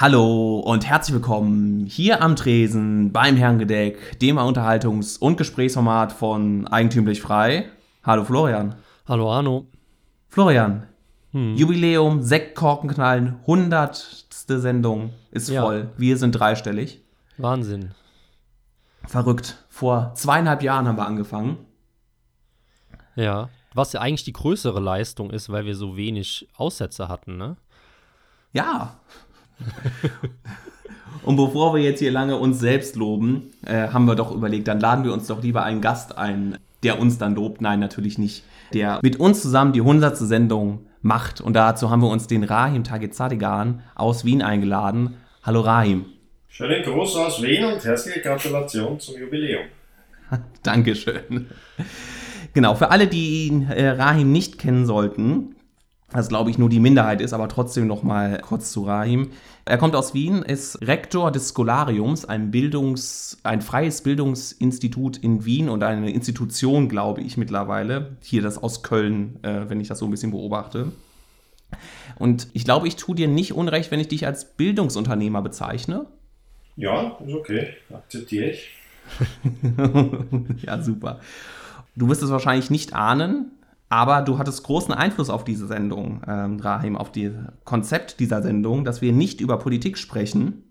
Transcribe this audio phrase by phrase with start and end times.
[0.00, 7.20] Hallo und herzlich willkommen hier am Tresen beim Herrengedeck, dem Unterhaltungs- und Gesprächsformat von Eigentümlich
[7.20, 7.68] Frei.
[8.04, 8.76] Hallo Florian.
[9.08, 9.66] Hallo Arno.
[10.28, 10.86] Florian,
[11.32, 11.56] hm.
[11.56, 15.62] Jubiläum, Sektkorken knallen, hundertste Sendung ist ja.
[15.62, 15.90] voll.
[15.96, 17.02] Wir sind dreistellig.
[17.36, 17.90] Wahnsinn.
[19.04, 19.64] Verrückt.
[19.68, 21.56] Vor zweieinhalb Jahren haben wir angefangen.
[23.16, 27.56] Ja, was ja eigentlich die größere Leistung ist, weil wir so wenig Aussätze hatten, ne?
[28.52, 29.00] Ja,
[31.22, 34.80] Und bevor wir jetzt hier lange uns selbst loben, äh, haben wir doch überlegt, dann
[34.80, 37.60] laden wir uns doch lieber einen Gast ein, der uns dann lobt.
[37.60, 38.44] Nein, natürlich nicht.
[38.72, 40.16] Der mit uns zusammen die 100.
[40.16, 41.40] Sendung macht.
[41.40, 45.16] Und dazu haben wir uns den Rahim Tagezadigan aus Wien eingeladen.
[45.42, 46.06] Hallo Rahim.
[46.48, 49.66] Schönen Gruß aus Wien und herzliche Gratulation zum Jubiläum.
[50.62, 51.46] Dankeschön.
[52.54, 55.54] Genau, für alle, die ihn, äh, Rahim nicht kennen sollten,
[56.10, 59.30] was glaube ich nur die Minderheit ist, aber trotzdem noch mal kurz zu Rahim.
[59.64, 65.68] Er kommt aus Wien, ist Rektor des Scholariums, ein Bildungs, ein freies Bildungsinstitut in Wien
[65.68, 68.16] und eine Institution, glaube ich mittlerweile.
[68.22, 70.92] Hier das aus Köln, äh, wenn ich das so ein bisschen beobachte.
[72.18, 76.06] Und ich glaube, ich tue dir nicht unrecht, wenn ich dich als Bildungsunternehmer bezeichne.
[76.76, 78.70] Ja, ist okay, akzeptiere ich.
[80.62, 81.20] ja, super.
[81.96, 83.52] Du wirst es wahrscheinlich nicht ahnen,
[83.88, 87.32] aber du hattest großen Einfluss auf diese Sendung, ähm, Rahim, auf das
[87.64, 90.64] Konzept dieser Sendung, dass wir nicht über Politik sprechen,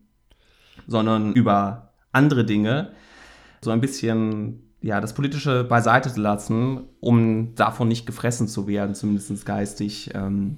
[0.87, 2.91] sondern über andere Dinge.
[3.61, 8.93] So ein bisschen ja, das Politische beiseite zu lassen, um davon nicht gefressen zu werden,
[8.93, 10.11] zumindest geistig.
[10.13, 10.57] Ähm,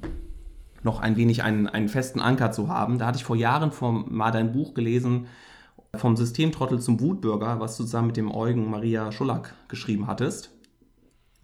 [0.84, 3.00] noch ein wenig einen, einen festen Anker zu haben.
[3.00, 5.28] Da hatte ich vor Jahren vom, mal dein Buch gelesen,
[5.96, 10.52] vom Systemtrottel zum Wutbürger, was du zusammen mit dem Eugen Maria Schullack geschrieben hattest.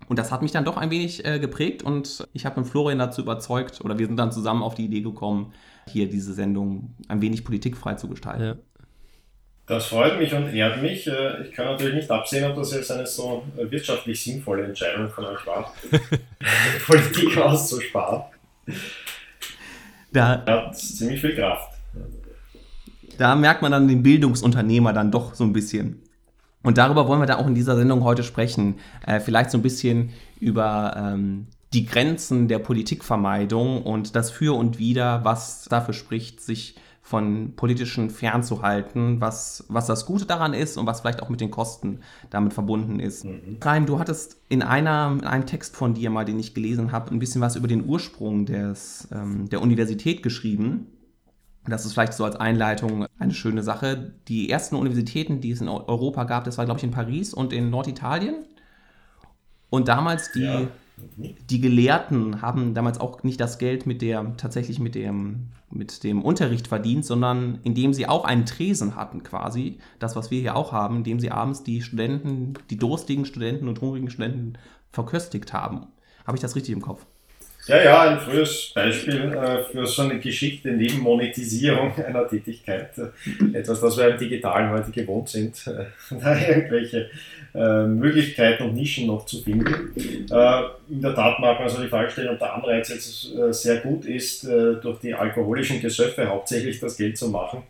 [0.08, 3.00] Und das hat mich dann doch ein wenig äh, geprägt und ich habe mit Florian
[3.00, 5.54] dazu überzeugt, oder wir sind dann zusammen auf die Idee gekommen,
[5.88, 8.44] hier diese Sendung ein wenig politikfrei zu gestalten.
[8.44, 8.56] Ja.
[9.68, 11.08] Das freut mich und ehrt mich.
[11.08, 15.10] Äh, ich kann natürlich nicht absehen, ob das jetzt eine so äh, wirtschaftlich sinnvolle Entscheidung
[15.10, 15.74] von euch war,
[16.86, 18.24] Politik auszusparen.
[20.12, 21.74] Da hat ziemlich viel Kraft.
[23.18, 26.02] Da merkt man dann den Bildungsunternehmer dann doch so ein bisschen.
[26.66, 28.76] Und darüber wollen wir da auch in dieser Sendung heute sprechen.
[29.06, 30.10] Äh, vielleicht so ein bisschen
[30.40, 36.76] über ähm, die Grenzen der Politikvermeidung und das Für und Wider, was dafür spricht, sich
[37.06, 41.52] von politischen fernzuhalten, was, was das Gute daran ist und was vielleicht auch mit den
[41.52, 42.00] Kosten
[42.32, 43.26] damit verbunden ist.
[43.26, 43.58] Mhm.
[43.62, 47.12] Reim, du hattest in, einer, in einem Text von dir mal, den ich gelesen habe,
[47.12, 50.88] ein bisschen was über den Ursprung des, ähm, der Universität geschrieben.
[51.68, 54.14] Das ist vielleicht so als Einleitung eine schöne Sache.
[54.28, 57.54] Die ersten Universitäten, die es in Europa gab, das war, glaube ich, in Paris und
[57.54, 58.46] in Norditalien.
[59.70, 60.68] Und damals die, ja.
[61.18, 66.22] die Gelehrten haben damals auch nicht das Geld mit der, tatsächlich mit dem, mit dem
[66.22, 69.80] Unterricht verdient, sondern indem sie auch einen Tresen hatten quasi.
[69.98, 73.82] Das, was wir hier auch haben, indem sie abends die Studenten, die durstigen Studenten und
[73.82, 74.54] hungrigen Studenten
[74.92, 75.88] verköstigt haben.
[76.26, 77.06] Habe ich das richtig im Kopf?
[77.68, 82.92] Ja, ja, ein frühes Beispiel äh, für so eine geschickte Nebenmonetisierung einer Tätigkeit.
[82.98, 85.86] Äh, etwas, das wir im Digitalen heute gewohnt sind, äh,
[86.22, 87.10] da irgendwelche
[87.54, 89.94] Möglichkeiten und Nischen noch zu finden.
[89.96, 94.04] In der Tat mag man also die Frage stellen, ob der Anreiz jetzt sehr gut
[94.04, 97.64] ist, durch die alkoholischen Gesöffe hauptsächlich das Geld zu machen.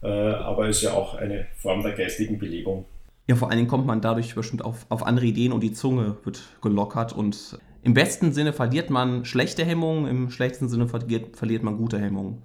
[0.00, 2.84] aber es ist ja auch eine Form der geistigen Belebung.
[3.28, 6.16] Ja, vor allen Dingen kommt man dadurch bestimmt auf, auf andere Ideen und die Zunge
[6.24, 11.62] wird gelockert und im besten Sinne verliert man schlechte Hemmungen, im schlechtesten Sinne verliert, verliert
[11.62, 12.42] man gute Hemmungen.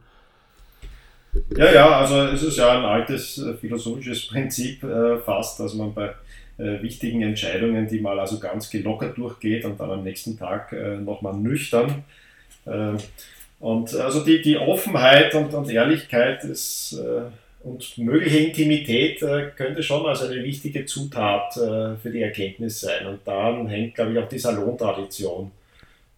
[1.56, 5.94] Ja, ja, also es ist ja ein altes äh, philosophisches Prinzip äh, fast, dass man
[5.94, 6.14] bei
[6.58, 10.98] äh, wichtigen Entscheidungen, die mal also ganz gelockert durchgeht und dann am nächsten Tag äh,
[10.98, 12.04] nochmal nüchtern.
[12.66, 12.94] Äh,
[13.59, 17.30] und also die, die Offenheit und, und Ehrlichkeit ist äh,
[17.67, 23.05] und mögliche Intimität äh, könnte schon als eine wichtige Zutat äh, für die Erkenntnis sein.
[23.07, 25.51] Und daran hängt, glaube ich, auch die Salontradition.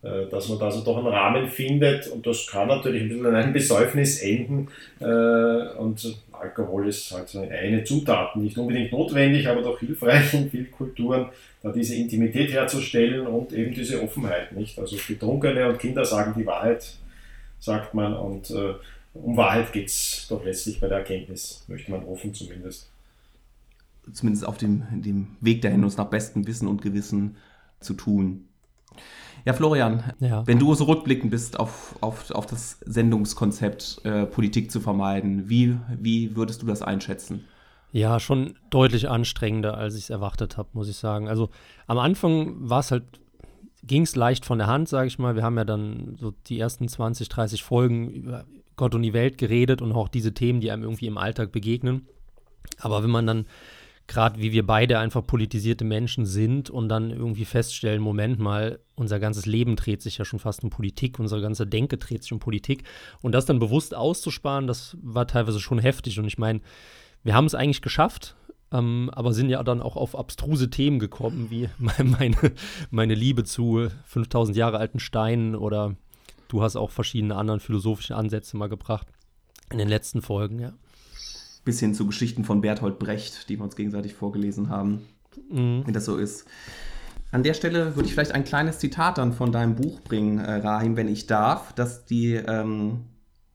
[0.01, 3.25] Äh, dass man da also doch einen Rahmen findet und das kann natürlich ein bisschen
[3.25, 4.69] in einem Besäufnis enden.
[5.01, 10.71] Äh, und Alkohol ist halt eine Zutat, nicht unbedingt notwendig, aber doch hilfreich in vielen
[10.71, 11.25] Kulturen,
[11.61, 14.53] da diese Intimität herzustellen und eben diese Offenheit.
[14.53, 14.79] Nicht?
[14.79, 16.93] Also Betrunkene und Kinder sagen die Wahrheit,
[17.59, 18.13] sagt man.
[18.13, 18.75] Und äh,
[19.13, 22.89] um Wahrheit geht es doch letztlich bei der Erkenntnis, möchte man hoffen zumindest.
[24.11, 27.37] Zumindest auf dem, dem Weg dahin, uns nach bestem Wissen und Gewissen
[27.79, 28.45] zu tun.
[29.45, 30.45] Ja, Florian, ja.
[30.45, 35.77] wenn du so rückblickend bist auf, auf, auf das Sendungskonzept, äh, Politik zu vermeiden, wie,
[35.97, 37.45] wie würdest du das einschätzen?
[37.91, 41.27] Ja, schon deutlich anstrengender, als ich es erwartet habe, muss ich sagen.
[41.27, 41.49] Also
[41.87, 43.03] am Anfang war es halt
[43.81, 45.35] ging es leicht von der Hand, sage ich mal.
[45.35, 48.45] Wir haben ja dann so die ersten 20, 30 Folgen über
[48.79, 52.07] Gott und die Welt geredet und auch diese Themen, die einem irgendwie im Alltag begegnen.
[52.79, 53.45] Aber wenn man dann
[54.07, 59.19] gerade wie wir beide einfach politisierte Menschen sind und dann irgendwie feststellen, Moment mal, unser
[59.19, 62.39] ganzes Leben dreht sich ja schon fast um Politik, unsere ganze Denke dreht sich um
[62.39, 62.83] Politik
[63.21, 66.61] und das dann bewusst auszusparen, das war teilweise schon heftig und ich meine,
[67.23, 68.35] wir haben es eigentlich geschafft,
[68.71, 72.35] ähm, aber sind ja dann auch auf abstruse Themen gekommen, wie meine,
[72.89, 75.95] meine Liebe zu 5000 Jahre alten Steinen oder
[76.49, 79.07] du hast auch verschiedene andere philosophische Ansätze mal gebracht
[79.71, 80.73] in den letzten Folgen, ja.
[81.63, 85.05] Bis hin zu Geschichten von Bertolt Brecht, die wir uns gegenseitig vorgelesen haben,
[85.49, 85.83] mhm.
[85.85, 86.45] wie das so ist.
[87.31, 90.55] An der Stelle würde ich vielleicht ein kleines Zitat dann von deinem Buch bringen, äh,
[90.55, 93.01] Rahim, wenn ich darf, dass die, ähm,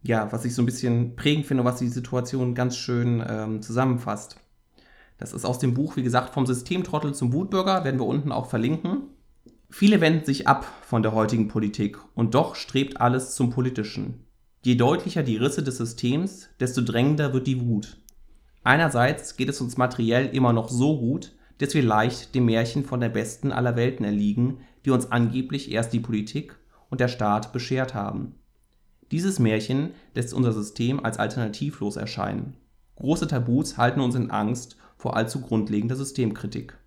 [0.02, 4.37] ja, was ich so ein bisschen prägend finde, was die Situation ganz schön ähm, zusammenfasst.
[5.19, 8.46] Das ist aus dem Buch, wie gesagt, vom Systemtrottel zum Wutbürger, werden wir unten auch
[8.46, 9.08] verlinken.
[9.76, 14.24] Viele wenden sich ab von der heutigen Politik und doch strebt alles zum Politischen.
[14.62, 17.96] Je deutlicher die Risse des Systems, desto drängender wird die Wut.
[18.62, 23.00] Einerseits geht es uns materiell immer noch so gut, dass wir leicht dem Märchen von
[23.00, 26.56] der besten aller Welten erliegen, die uns angeblich erst die Politik
[26.88, 28.36] und der Staat beschert haben.
[29.10, 32.56] Dieses Märchen lässt unser System als alternativlos erscheinen.
[32.94, 36.78] Große Tabus halten uns in Angst vor allzu grundlegender Systemkritik.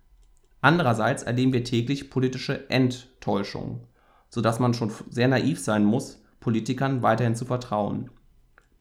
[0.60, 3.82] Andererseits erleben wir täglich politische Enttäuschung,
[4.28, 8.10] sodass man schon sehr naiv sein muss, Politikern weiterhin zu vertrauen.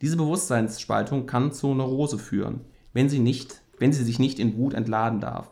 [0.02, 2.62] Diese Bewusstseinsspaltung kann zu Neurose führen,
[2.94, 5.50] wenn sie, nicht, wenn sie sich nicht in Wut entladen darf.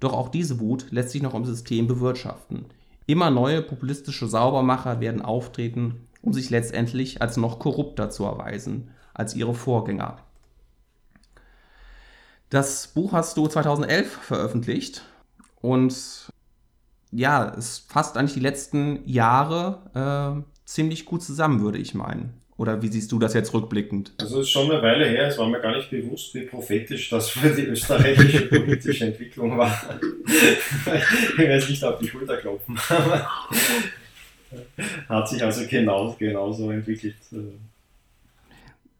[0.00, 2.66] Doch auch diese Wut lässt sich noch im System bewirtschaften.
[3.06, 9.34] Immer neue populistische Saubermacher werden auftreten, um sich letztendlich als noch korrupter zu erweisen als
[9.34, 10.18] ihre Vorgänger.
[12.50, 15.02] Das Buch hast du 2011 veröffentlicht
[15.60, 16.32] und
[17.10, 22.34] ja, es fasst eigentlich die letzten Jahre äh, ziemlich gut zusammen, würde ich meinen.
[22.58, 24.14] Oder wie siehst du das jetzt rückblickend?
[24.18, 27.08] Also es ist schon eine Weile her, es war mir gar nicht bewusst, wie prophetisch
[27.08, 29.72] das für die österreichische politische Entwicklung war.
[30.26, 32.76] ich will jetzt nicht auf die Schulter klopfen,
[35.08, 37.14] hat sich also genau, genauso entwickelt.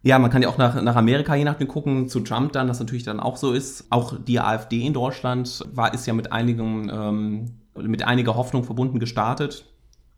[0.03, 2.79] Ja, man kann ja auch nach, nach Amerika je nachdem gucken, zu Trump dann, das
[2.79, 3.87] natürlich dann auch so ist.
[3.91, 9.01] Auch die AfD in Deutschland war, ist ja mit einigen, ähm, mit einiger Hoffnung verbunden
[9.01, 9.65] gestartet.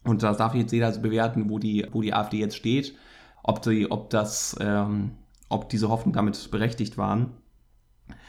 [0.04, 2.94] Und da darf jetzt jeder bewerten, wo die, wo die AfD jetzt steht,
[3.42, 5.12] ob, die, ob, das, ähm,
[5.48, 7.30] ob diese Hoffnung damit berechtigt waren.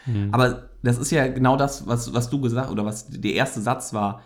[0.06, 0.30] Mhm.
[0.32, 3.94] Aber das ist ja genau das, was, was du gesagt oder was der erste Satz
[3.94, 4.22] war.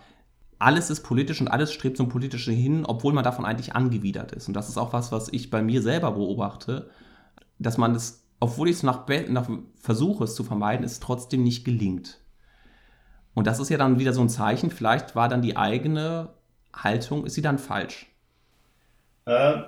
[0.58, 4.48] Alles ist politisch und alles strebt zum Politischen hin, obwohl man davon eigentlich angewidert ist.
[4.48, 6.88] Und das ist auch was, was ich bei mir selber beobachte
[7.58, 9.48] dass man es, obwohl ich es nach, nach
[9.80, 12.20] versuche, es zu vermeiden, es trotzdem nicht gelingt.
[13.34, 16.30] Und das ist ja dann wieder so ein Zeichen, vielleicht war dann die eigene
[16.74, 18.06] Haltung, ist sie dann falsch?
[19.26, 19.58] Äh,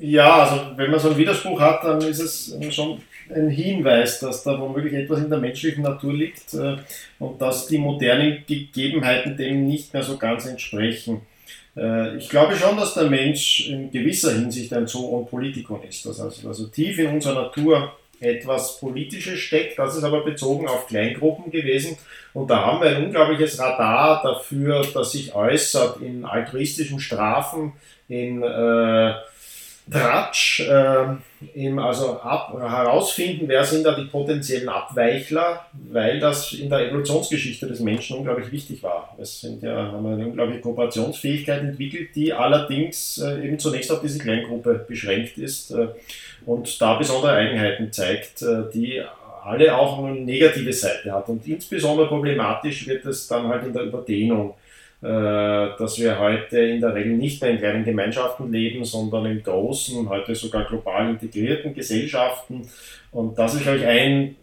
[0.00, 3.00] ja, also wenn man so einen Widerspruch hat, dann ist es schon
[3.34, 6.76] ein Hinweis, dass da womöglich etwas in der menschlichen Natur liegt äh,
[7.18, 11.22] und dass die modernen Gegebenheiten dem nicht mehr so ganz entsprechen.
[11.76, 16.20] Äh, ich glaube schon, dass der Mensch in gewisser Hinsicht ein Zoon Politikon ist, dass
[16.20, 19.78] also, also tief in unserer Natur etwas Politisches steckt.
[19.78, 21.96] Das ist aber bezogen auf Kleingruppen gewesen.
[22.32, 27.72] Und da haben wir ein unglaubliches Radar dafür, das sich äußert in altruistischen Strafen,
[28.08, 29.14] in äh,
[29.90, 31.04] Tratsch, äh,
[31.54, 37.66] eben also ab, herausfinden, wer sind da die potenziellen Abweichler, weil das in der Evolutionsgeschichte
[37.66, 39.14] des Menschen unglaublich wichtig war.
[39.20, 44.18] Es sind ja, haben eine unglaubliche Kooperationsfähigkeit entwickelt, die allerdings äh, eben zunächst auf diese
[44.18, 45.88] Kleingruppe beschränkt ist äh,
[46.46, 49.02] und da besondere Eigenheiten zeigt, äh, die
[49.44, 51.28] alle auch eine negative Seite hat.
[51.28, 54.54] Und insbesondere problematisch wird es dann halt in der Überdehnung
[55.00, 60.08] dass wir heute in der Regel nicht mehr in kleinen Gemeinschaften leben, sondern in großen,
[60.08, 62.62] heute sogar global integrierten Gesellschaften.
[63.12, 64.36] Und das ist, glaube ich, ein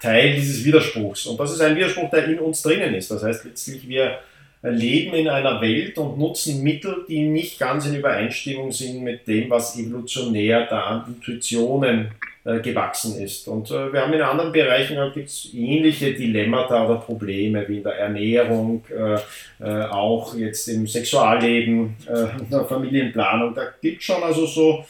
[0.00, 1.26] Teil dieses Widerspruchs.
[1.26, 3.10] Und das ist ein Widerspruch, der in uns drinnen ist.
[3.10, 4.18] Das heißt letztlich, wir
[4.62, 9.50] leben in einer Welt und nutzen Mittel, die nicht ganz in Übereinstimmung sind mit dem,
[9.50, 13.48] was evolutionär da an Intuitionen äh, gewachsen ist.
[13.48, 17.82] Und äh, wir haben in anderen Bereichen halt gibt's ähnliche Dilemmata oder Probleme wie in
[17.82, 19.18] der Ernährung, äh,
[19.60, 23.54] äh auch jetzt im Sexualleben, äh, in der Familienplanung.
[23.54, 24.84] Da gibt es schon also so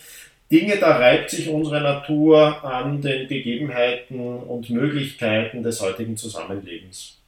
[0.51, 7.19] Dinge, da reibt sich unsere Natur an den Gegebenheiten und Möglichkeiten des heutigen Zusammenlebens.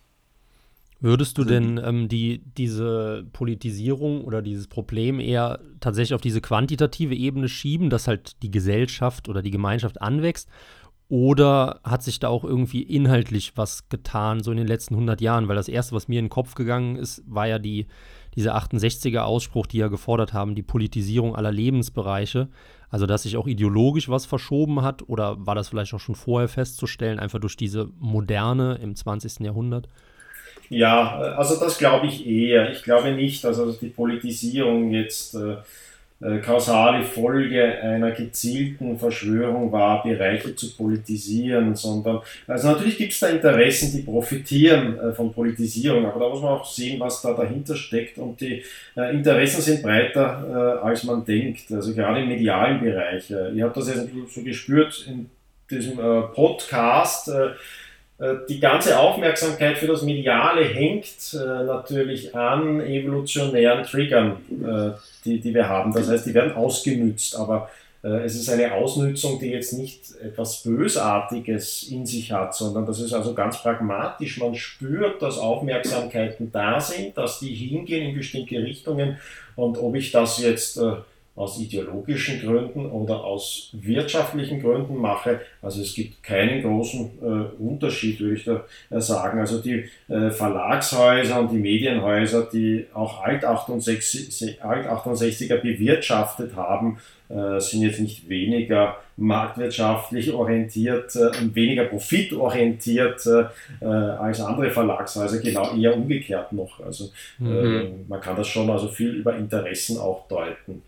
[1.01, 7.15] Würdest du denn ähm, die, diese Politisierung oder dieses Problem eher tatsächlich auf diese quantitative
[7.15, 10.49] Ebene schieben, dass halt die Gesellschaft oder die Gemeinschaft anwächst?
[11.11, 15.49] Oder hat sich da auch irgendwie inhaltlich was getan, so in den letzten 100 Jahren?
[15.49, 17.87] Weil das Erste, was mir in den Kopf gegangen ist, war ja die,
[18.35, 22.49] dieser 68er-Ausspruch, die ja gefordert haben, die Politisierung aller Lebensbereiche,
[22.91, 26.49] also dass sich auch ideologisch was verschoben hat oder war das vielleicht auch schon vorher
[26.49, 29.41] festzustellen, einfach durch diese Moderne im 20.
[29.41, 29.89] Jahrhundert?
[30.69, 32.71] Ja, also das glaube ich eher.
[32.71, 35.57] Ich glaube nicht, also dass die Politisierung jetzt äh,
[36.21, 43.21] äh, kausale Folge einer gezielten Verschwörung war, Bereiche zu politisieren, sondern, also natürlich gibt es
[43.21, 47.35] da Interessen, die profitieren äh, von Politisierung, aber da muss man auch sehen, was da
[47.35, 48.65] dahinter steckt und die
[48.97, 53.31] äh, Interessen sind breiter, als man denkt, also gerade im medialen Bereich.
[53.31, 55.31] Ihr habt das jetzt so gespürt in
[55.71, 55.99] diesem
[56.35, 57.31] Podcast,
[58.49, 65.55] die ganze Aufmerksamkeit für das Mediale hängt äh, natürlich an evolutionären Triggern, äh, die, die
[65.55, 65.93] wir haben.
[65.93, 67.71] Das heißt, die werden ausgenützt, aber
[68.03, 72.99] äh, es ist eine Ausnützung, die jetzt nicht etwas Bösartiges in sich hat, sondern das
[72.99, 74.39] ist also ganz pragmatisch.
[74.39, 79.19] Man spürt, dass Aufmerksamkeiten da sind, dass die hingehen in bestimmte Richtungen
[79.55, 80.81] und ob ich das jetzt
[81.39, 85.41] aus ideologischen Gründen oder aus wirtschaftlichen Gründen mache.
[85.63, 89.39] Also es gibt keinen großen äh, Unterschied, würde ich da äh, sagen.
[89.39, 97.83] Also die äh, Verlagshäuser und die Medienhäuser, die auch Alt-68er Alt bewirtschaftet haben, äh, sind
[97.83, 105.95] jetzt nicht weniger marktwirtschaftlich orientiert äh, und weniger profitorientiert äh, als andere Verlagshäuser, genau eher
[105.95, 106.81] umgekehrt noch.
[106.81, 108.07] Also mhm.
[108.09, 110.83] man kann das schon also viel über Interessen auch deuten.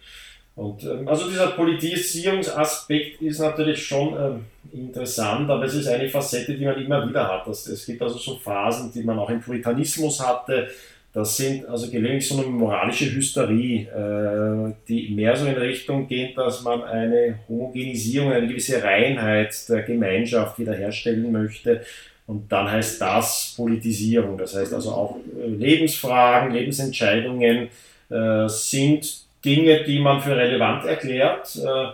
[0.61, 6.53] Und ähm, also dieser Politisierungsaspekt ist natürlich schon ähm, interessant, aber es ist eine Facette,
[6.53, 7.47] die man immer wieder hat.
[7.47, 10.69] Das, es gibt also so Phasen, die man auch im Puritanismus hatte.
[11.15, 16.37] Das sind also gelegentlich so eine moralische Hysterie, äh, die mehr so in Richtung geht,
[16.37, 21.81] dass man eine Homogenisierung, eine gewisse Reinheit der Gemeinschaft wiederherstellen möchte.
[22.27, 24.37] Und dann heißt das Politisierung.
[24.37, 27.71] Das heißt also auch äh, Lebensfragen, Lebensentscheidungen
[28.11, 31.93] äh, sind Dinge, die man für relevant erklärt, äh,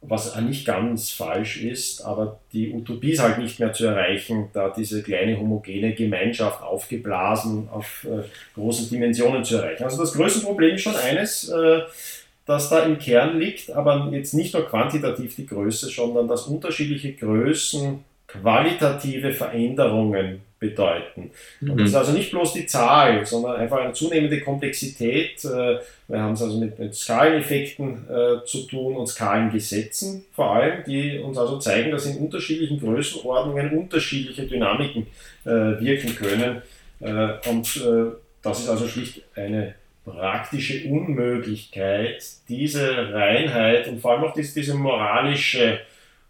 [0.00, 4.70] was nicht ganz falsch ist, aber die Utopie ist halt nicht mehr zu erreichen, da
[4.70, 8.22] diese kleine homogene Gemeinschaft aufgeblasen auf äh,
[8.54, 9.84] großen Dimensionen zu erreichen.
[9.84, 11.80] Also das größte Problem ist schon eines, äh,
[12.46, 17.12] das da im Kern liegt, aber jetzt nicht nur quantitativ die Größe, sondern dass unterschiedliche
[17.14, 21.30] Größen qualitative Veränderungen bedeuten.
[21.60, 25.44] Und das ist also nicht bloß die Zahl, sondern einfach eine zunehmende Komplexität.
[25.44, 30.82] Äh, wir haben es also mit, mit Skaleneffekten äh, zu tun und Skalengesetzen vor allem,
[30.84, 35.06] die uns also zeigen, dass in unterschiedlichen Größenordnungen unterschiedliche Dynamiken
[35.44, 36.62] äh, wirken können.
[37.00, 38.12] Äh, und äh,
[38.42, 39.74] das ist also schlicht eine
[40.04, 45.80] praktische Unmöglichkeit, diese Reinheit und vor allem auch diese, diese moralische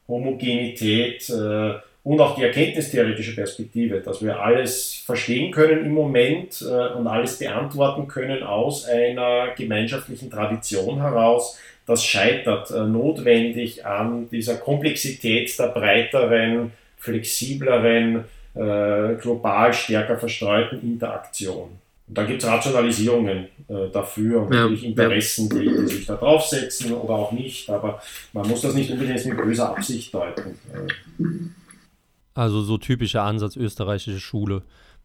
[0.08, 1.74] Homogenität äh,
[2.04, 7.38] und auch die erkenntnistheoretische Perspektive, dass wir alles verstehen können im Moment äh, und alles
[7.38, 11.58] beantworten können aus einer gemeinschaftlichen Tradition heraus.
[11.86, 18.24] Das scheitert äh, notwendig an dieser Komplexität der breiteren, flexibleren,
[18.54, 21.78] äh, global stärker verstreuten Interaktion.
[22.08, 25.58] Und da gibt es Rationalisierungen äh, dafür und ja, natürlich Interessen, ja.
[25.60, 28.00] die, die, sich da draufsetzen oder auch nicht, aber
[28.32, 30.58] man muss das nicht unbedingt mit böser Absicht deuten.
[32.38, 34.62] Also so typischer Ansatz österreichische Schule,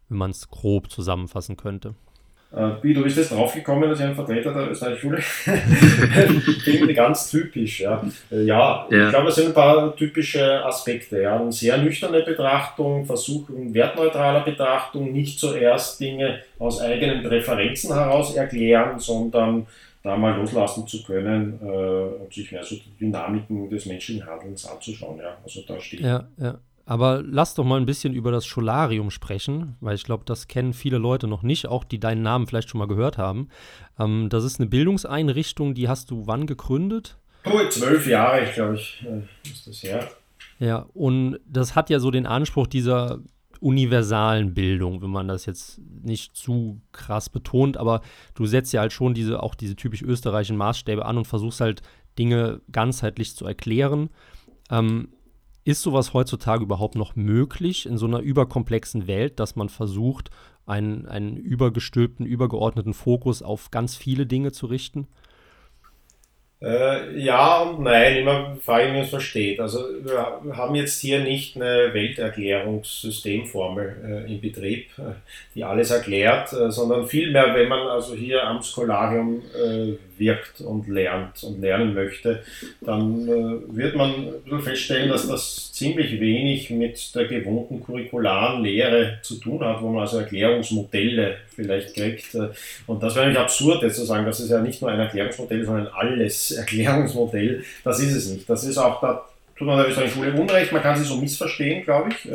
[0.08, 1.96] wenn man es grob zusammenfassen könnte.
[2.52, 5.22] Äh, wie, du bist jetzt draufgekommen, dass ich ein Vertreter der österreichischen Schule
[6.86, 6.94] bin?
[6.94, 7.80] ganz typisch.
[7.80, 9.06] Ja, äh, ja, ja.
[9.06, 11.22] ich glaube, es sind ein paar typische Aspekte.
[11.22, 11.40] Ja.
[11.40, 19.00] Eine sehr nüchterne Betrachtung, Versuchen wertneutraler Betrachtung, nicht zuerst Dinge aus eigenen Präferenzen heraus erklären,
[19.00, 19.66] sondern
[20.04, 24.64] da mal loslassen zu können äh, und sich mehr so die Dynamiken des menschlichen Handelns
[24.66, 25.18] anzuschauen.
[25.18, 25.36] Ja.
[25.42, 25.98] Also da steht.
[25.98, 26.60] Ja, ja.
[26.86, 30.74] Aber lass doch mal ein bisschen über das Scholarium sprechen, weil ich glaube, das kennen
[30.74, 33.48] viele Leute noch nicht, auch die deinen Namen vielleicht schon mal gehört haben.
[33.98, 37.16] Ähm, das ist eine Bildungseinrichtung, die hast du wann gegründet?
[37.46, 40.10] Oh, zwölf Jahre, glaube ich, äh, ist das her.
[40.58, 43.20] Ja, und das hat ja so den Anspruch dieser
[43.60, 48.02] universalen Bildung, wenn man das jetzt nicht zu krass betont, aber
[48.34, 51.80] du setzt ja halt schon diese, auch diese typisch österreichischen Maßstäbe an und versuchst halt
[52.18, 54.10] Dinge ganzheitlich zu erklären.
[54.70, 55.08] Ähm,
[55.64, 60.30] ist sowas heutzutage überhaupt noch möglich in so einer überkomplexen Welt, dass man versucht,
[60.66, 65.08] einen, einen übergestülpten, übergeordneten Fokus auf ganz viele Dinge zu richten?
[66.64, 69.60] Äh, ja und nein, immer frage ich mich, was versteht.
[69.60, 75.12] Also wir haben jetzt hier nicht eine Welterklärungssystemformel äh, in Betrieb, äh,
[75.54, 80.88] die alles erklärt, äh, sondern vielmehr, wenn man also hier am Skolarium äh, wirkt und
[80.88, 82.42] lernt und lernen möchte,
[82.80, 89.38] dann äh, wird man feststellen, dass das ziemlich wenig mit der gewohnten curricularen Lehre zu
[89.38, 92.34] tun hat, wo man also Erklärungsmodelle vielleicht kriegt.
[92.86, 95.64] Und das wäre eigentlich absurd, jetzt zu sagen, das ist ja nicht nur ein Erklärungsmodell,
[95.64, 97.64] sondern alles Erklärungsmodell.
[97.82, 98.48] Das ist es nicht.
[98.48, 99.24] Das ist auch, da
[99.56, 102.30] tut man der österreichischen Schule Unrecht, man kann sie so missverstehen, glaube ich.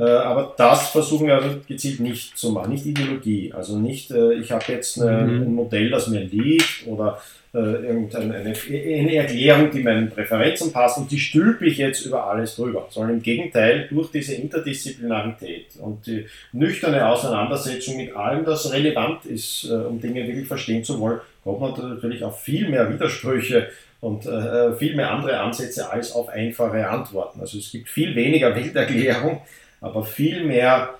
[0.00, 3.52] Äh, aber das versuchen wir also gezielt nicht zu machen, nicht Ideologie.
[3.54, 5.42] Also nicht, äh, ich habe jetzt eine, mhm.
[5.42, 7.20] ein Modell, das mir liegt oder
[7.52, 12.26] äh, irgendeine eine, eine Erklärung, die meinen Präferenzen passt und die stülpe ich jetzt über
[12.28, 18.72] alles drüber, sondern im Gegenteil durch diese Interdisziplinarität und die nüchterne Auseinandersetzung mit allem, das
[18.72, 23.66] relevant ist, um Dinge wirklich verstehen zu wollen, kommt man natürlich auf viel mehr Widersprüche
[24.00, 24.28] und
[24.78, 27.40] viel mehr andere Ansätze als auf einfache Antworten.
[27.40, 29.42] Also es gibt viel weniger Welterklärung,
[29.80, 30.94] aber viel mehr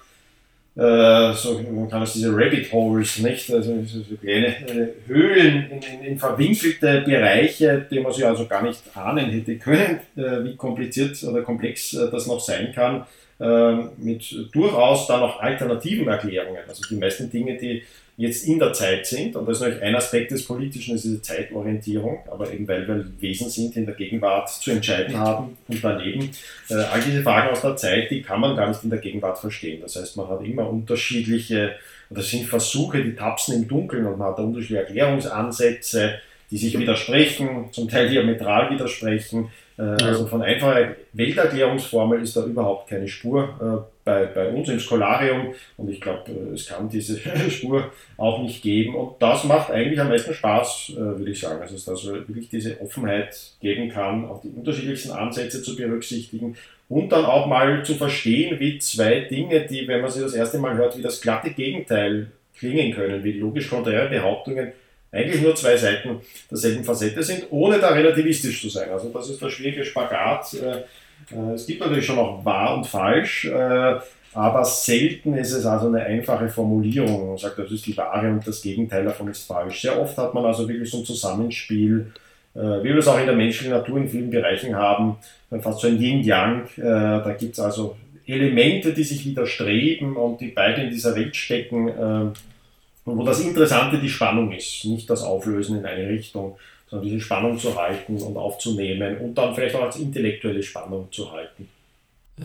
[0.77, 3.53] äh, so, man kann es diese Rabbit Holes, nicht?
[3.53, 8.63] Also so kleine äh, Höhlen in, in, in, verwinkelte Bereiche, die man sich also gar
[8.63, 13.05] nicht ahnen hätte können, äh, wie kompliziert oder komplex äh, das noch sein kann,
[13.41, 16.63] äh, mit durchaus dann noch alternativen Erklärungen.
[16.69, 17.83] Also die meisten Dinge, die
[18.21, 19.35] jetzt in der Zeit sind.
[19.35, 23.07] Und das ist natürlich ein Aspekt des Politischen, ist diese Zeitorientierung, aber eben weil wir
[23.19, 26.29] Wesen sind, die in der Gegenwart zu entscheiden haben und daneben.
[26.69, 29.39] Äh, all diese Fragen aus der Zeit, die kann man gar nicht in der Gegenwart
[29.39, 29.81] verstehen.
[29.81, 31.77] Das heißt, man hat immer unterschiedliche,
[32.11, 36.17] oder sind Versuche, die tapsen im Dunkeln und man hat unterschiedliche Erklärungsansätze,
[36.51, 39.49] die sich widersprechen, zum Teil diametral widersprechen.
[39.79, 44.81] Äh, also von einfacher Welterklärungsformel ist da überhaupt keine Spur äh, bei, bei uns im
[44.81, 47.19] Skolarium und ich glaube, äh, es kann diese
[47.51, 51.63] Spur auch nicht geben und das macht eigentlich am meisten Spaß, würde ich sagen.
[51.63, 56.57] Also, dass es wirklich diese Offenheit geben kann, auch die unterschiedlichsten Ansätze zu berücksichtigen
[56.89, 60.59] und dann auch mal zu verstehen, wie zwei Dinge, die, wenn man sie das erste
[60.59, 64.73] Mal hört, wie das glatte Gegenteil klingen können, wie logisch konträre Behauptungen
[65.13, 68.91] eigentlich nur zwei Seiten derselben Facette sind, ohne da relativistisch zu sein.
[68.91, 70.55] Also das ist der schwierige Spagat.
[70.55, 70.83] Äh, äh,
[71.55, 73.95] es gibt natürlich schon auch wahr und falsch, äh,
[74.33, 77.29] aber selten ist es also eine einfache Formulierung.
[77.29, 79.83] Man sagt, das ist die Wahre und das Gegenteil davon ist falsch.
[79.83, 82.13] Sehr oft hat man also wirklich so ein Zusammenspiel,
[82.55, 85.17] wie wir es auch in der menschlichen Natur in vielen Bereichen haben,
[85.61, 86.69] fast so ein Yin-Yang.
[86.77, 91.91] Da gibt es also Elemente, die sich widerstreben und die beide in dieser Welt stecken
[93.05, 96.57] wo das Interessante die Spannung ist, nicht das Auflösen in eine Richtung,
[96.91, 101.31] sondern diese Spannung zu halten und aufzunehmen und dann vielleicht auch als intellektuelle Spannung zu
[101.31, 101.69] halten.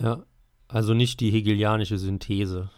[0.00, 0.22] Ja,
[0.68, 2.70] also nicht die hegelianische Synthese.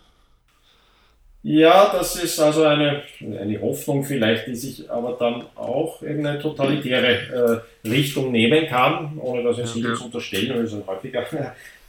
[1.43, 6.41] Ja, das ist also eine, eine Hoffnung vielleicht, die sich aber dann auch in eine
[6.41, 11.23] totalitäre äh, Richtung nehmen kann, ohne dass ich ja, zu unterstellen, weil es ein häufiger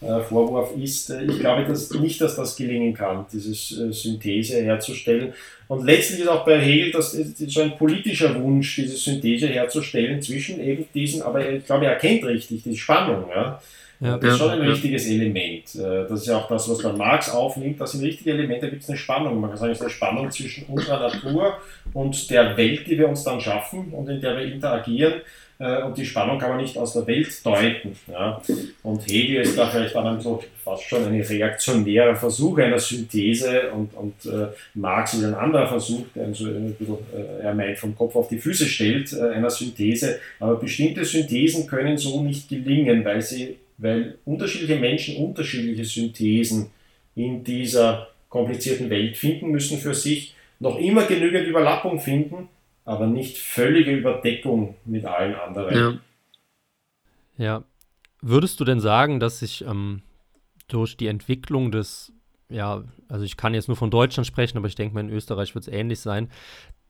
[0.02, 1.10] Vorwurf ist.
[1.10, 5.34] Äh, ich glaube dass, nicht, dass das gelingen kann, diese äh, Synthese herzustellen.
[5.68, 10.60] Und letztlich ist auch bei Hegel das so ein politischer Wunsch, diese Synthese herzustellen zwischen
[10.62, 13.26] eben diesen, aber ich glaube, er erkennt richtig die Spannung.
[13.30, 13.62] Ja?
[14.00, 15.76] Ja, das ist schon ein richtiges Element.
[15.76, 17.82] Das ist ja auch das, was dann Marx aufnimmt.
[17.82, 19.42] Das sind richtige Elemente, da gibt es eine Spannung.
[19.42, 21.58] Man kann sagen, es ist eine Spannung zwischen unserer Natur
[21.94, 25.16] und der Welt, die wir uns dann schaffen und in der wir interagieren.
[25.60, 27.96] Äh, und die Spannung kann man nicht aus der Welt deuten.
[28.08, 28.42] Ja.
[28.82, 33.94] Und Hegel ist da vielleicht dann so fast schon ein reaktionärer Versuch einer Synthese und,
[33.94, 37.94] und äh, Marx ist ein anderer Versuch, der so ein bisschen, äh, er meint, vom
[37.94, 40.20] Kopf auf die Füße stellt, äh, einer Synthese.
[40.40, 46.68] Aber bestimmte Synthesen können so nicht gelingen, weil, sie, weil unterschiedliche Menschen unterschiedliche Synthesen
[47.16, 52.48] in dieser komplizierten Welt finden müssen für sich, noch immer genügend Überlappung finden,
[52.90, 56.02] aber nicht völlige Überdeckung mit allen anderen.
[57.38, 57.46] Ja.
[57.46, 57.64] ja.
[58.20, 60.02] Würdest du denn sagen, dass sich ähm,
[60.68, 62.12] durch die Entwicklung des,
[62.50, 65.54] ja, also ich kann jetzt nur von Deutschland sprechen, aber ich denke mal in Österreich
[65.54, 66.30] wird es ähnlich sein,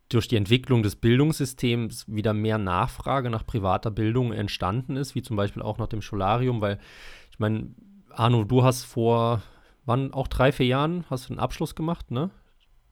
[0.07, 5.35] durch die Entwicklung des Bildungssystems wieder mehr Nachfrage nach privater Bildung entstanden ist, wie zum
[5.35, 6.79] Beispiel auch nach dem Scholarium, weil
[7.29, 7.75] ich meine,
[8.11, 9.41] Arno, du hast vor,
[9.85, 12.29] wann, auch drei, vier Jahren, hast du einen Abschluss gemacht, ne?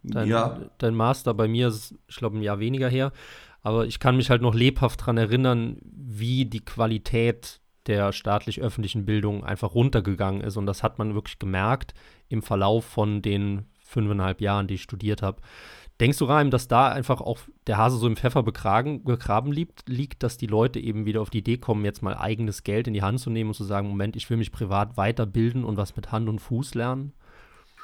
[0.07, 0.59] Dein, ja.
[0.77, 3.11] dein Master bei mir ist, ich glaube, ein Jahr weniger her.
[3.61, 9.43] Aber ich kann mich halt noch lebhaft daran erinnern, wie die Qualität der staatlich-öffentlichen Bildung
[9.43, 10.57] einfach runtergegangen ist.
[10.57, 11.93] Und das hat man wirklich gemerkt
[12.29, 15.41] im Verlauf von den fünfeinhalb Jahren, die ich studiert habe.
[15.99, 19.89] Denkst du, Reim, dass da einfach auch der Hase so im Pfeffer begraben, begraben liegt,
[19.89, 22.93] liegt, dass die Leute eben wieder auf die Idee kommen, jetzt mal eigenes Geld in
[22.93, 25.95] die Hand zu nehmen und zu sagen, Moment, ich will mich privat weiterbilden und was
[25.95, 27.13] mit Hand und Fuß lernen?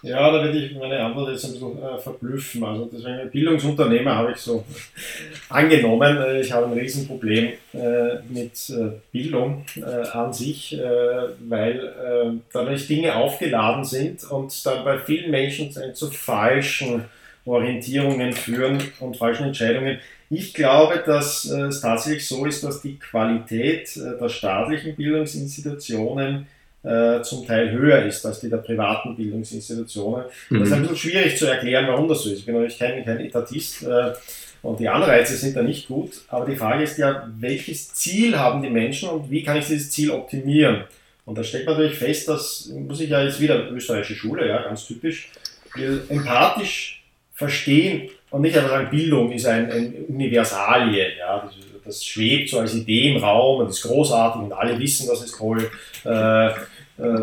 [0.04, 2.62] Ja, da werde ich meine Antwort jetzt ein bisschen äh, verblüffen.
[2.62, 4.66] Also deswegen Bildungsunternehmer habe ich so
[5.50, 6.18] angenommen.
[6.18, 10.78] Äh, ich habe ein Riesenproblem äh, mit äh, Bildung äh, an sich,
[11.48, 17.06] weil dadurch Dinge aufgeladen sind und dann bei vielen Menschen zu falschen
[17.46, 20.00] Orientierungen führen und falschen Entscheidungen.
[20.30, 26.48] Ich glaube, dass es tatsächlich so ist, dass die Qualität der staatlichen Bildungsinstitutionen
[26.84, 30.26] äh, zum Teil höher ist als die der privaten Bildungsinstitutionen.
[30.50, 30.60] Mhm.
[30.60, 32.40] Das ist ein bisschen schwierig zu erklären, warum das so ist.
[32.40, 34.12] Ich bin natürlich kein, kein Etatist äh,
[34.62, 38.62] und die Anreize sind da nicht gut, aber die Frage ist ja, welches Ziel haben
[38.62, 40.84] die Menschen und wie kann ich dieses Ziel optimieren?
[41.26, 44.62] Und da stellt man natürlich fest, dass, muss ich ja jetzt wieder österreichische Schule, ja,
[44.62, 45.30] ganz typisch,
[46.10, 51.54] empathisch verstehen und nicht einfach sagen, Bildung ist ein, ein Universalie, ja, das,
[51.86, 55.32] das, schwebt so als Idee im Raum und ist großartig und alle wissen, dass es
[55.32, 55.70] toll.
[56.04, 56.50] Äh,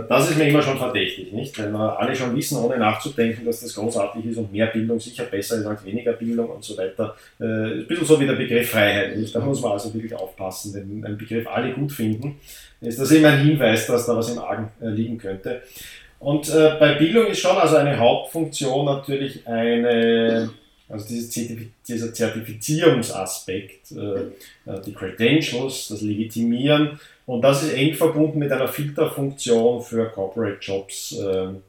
[0.09, 1.59] das ist mir immer schon verdächtig, nicht?
[1.59, 5.25] Wenn wir alle schon wissen, ohne nachzudenken, dass das großartig ist und mehr Bildung sicher
[5.25, 7.15] besser ist als weniger Bildung und so weiter.
[7.41, 9.35] Äh, ein bisschen so wie der Begriff Freiheit, nicht?
[9.35, 10.75] Da muss man also wirklich aufpassen.
[10.75, 12.39] Wenn ein Begriff alle gut finden,
[12.81, 15.63] ist das immer ein Hinweis, dass da was im Argen äh, liegen könnte.
[16.19, 20.51] Und äh, bei Bildung ist schon also eine Hauptfunktion natürlich eine,
[20.91, 28.69] also dieser Zertifizierungsaspekt, äh, die Credentials, das Legitimieren und das ist eng verbunden mit einer
[28.69, 31.17] Filterfunktion für Corporate Jobs.
[31.19, 31.63] Ähm,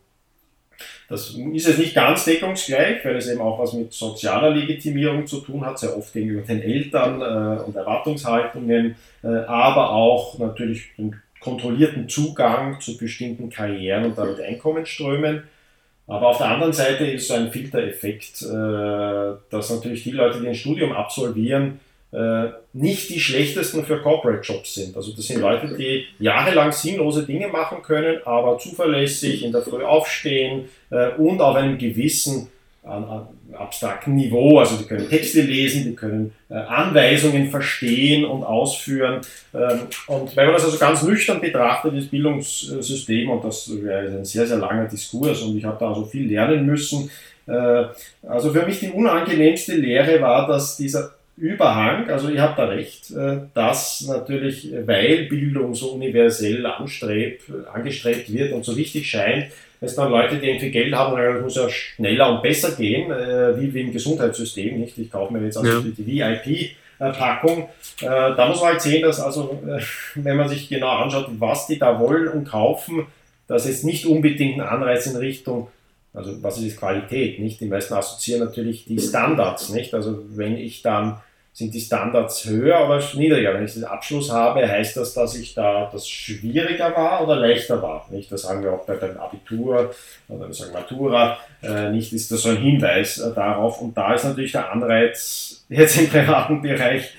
[1.07, 5.41] das ist jetzt nicht ganz deckungsgleich, weil es eben auch was mit sozialer Legitimierung zu
[5.41, 11.15] tun hat, sehr oft gegenüber den Eltern äh, und Erwartungshaltungen, äh, aber auch natürlich den
[11.39, 15.43] kontrollierten Zugang zu bestimmten Karrieren und damit Einkommensströmen.
[16.11, 20.47] Aber auf der anderen Seite ist so ein Filtereffekt, äh, dass natürlich die Leute, die
[20.49, 21.79] ein Studium absolvieren,
[22.11, 24.97] äh, nicht die schlechtesten für Corporate Jobs sind.
[24.97, 29.85] Also das sind Leute, die jahrelang sinnlose Dinge machen können, aber zuverlässig in der Früh
[29.85, 32.49] aufstehen äh, und auf einem gewissen
[32.83, 39.21] abstrakten Niveau, also die können Texte lesen, die können äh, Anweisungen verstehen und ausführen.
[39.53, 44.25] Ähm, und wenn man das also ganz nüchtern betrachtet, das Bildungssystem, und das wäre ein
[44.25, 47.11] sehr, sehr langer Diskurs und ich habe da also viel lernen müssen,
[47.47, 47.85] äh,
[48.27, 53.11] also für mich die unangenehmste Lehre war, dass dieser Überhang, also ihr habt da recht,
[53.11, 59.95] äh, dass natürlich, weil Bildung so universell anstrebt, angestrebt wird und so wichtig scheint, dass
[59.95, 63.73] dann Leute, die irgendwie Geld haben, das muss ja schneller und besser gehen, äh, wie,
[63.73, 64.97] wie im Gesundheitssystem, nicht?
[64.97, 65.79] Ich kaufe mir jetzt also ja.
[65.81, 67.63] die VIP-Packung.
[68.01, 69.61] Äh, da muss man halt sehen, dass also,
[70.15, 73.07] wenn man sich genau anschaut, was die da wollen und kaufen,
[73.47, 75.67] dass es nicht unbedingt ein Anreiz in Richtung
[76.13, 77.61] also was ist Qualität, nicht?
[77.61, 79.93] Die meisten assoziieren natürlich die Standards, nicht?
[79.93, 81.21] Also wenn ich dann
[81.53, 83.53] sind die Standards höher oder niedriger?
[83.53, 87.81] Wenn ich den Abschluss habe, heißt das, dass ich da das schwieriger war oder leichter
[87.81, 88.07] war?
[88.09, 88.31] Nicht?
[88.31, 89.93] Das sagen wir auch bei beim Abitur
[90.29, 91.37] oder wir sagen Matura.
[91.61, 93.81] Äh, nicht ist das so ein Hinweis äh, darauf.
[93.81, 97.11] Und da ist natürlich der Anreiz jetzt im privaten Bereich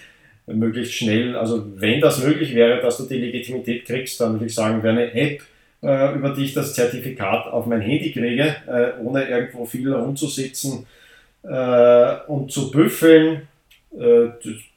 [0.47, 4.55] möglichst schnell, also wenn das möglich wäre, dass du die Legitimität kriegst, dann würde ich
[4.55, 5.42] sagen, wäre eine App,
[5.83, 10.87] äh, über die ich das Zertifikat auf mein Handy kriege, äh, ohne irgendwo viel rumzusitzen
[11.45, 13.49] äh, und zu büffeln,
[13.99, 14.29] äh,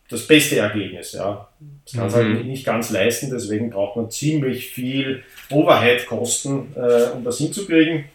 [0.09, 1.13] das beste Ergebnis.
[1.13, 1.47] Ja.
[1.85, 2.35] Das kann es halt mhm.
[2.35, 8.05] halt nicht ganz leisten, deswegen braucht man ziemlich viel Overhead-Kosten, äh, um das hinzukriegen,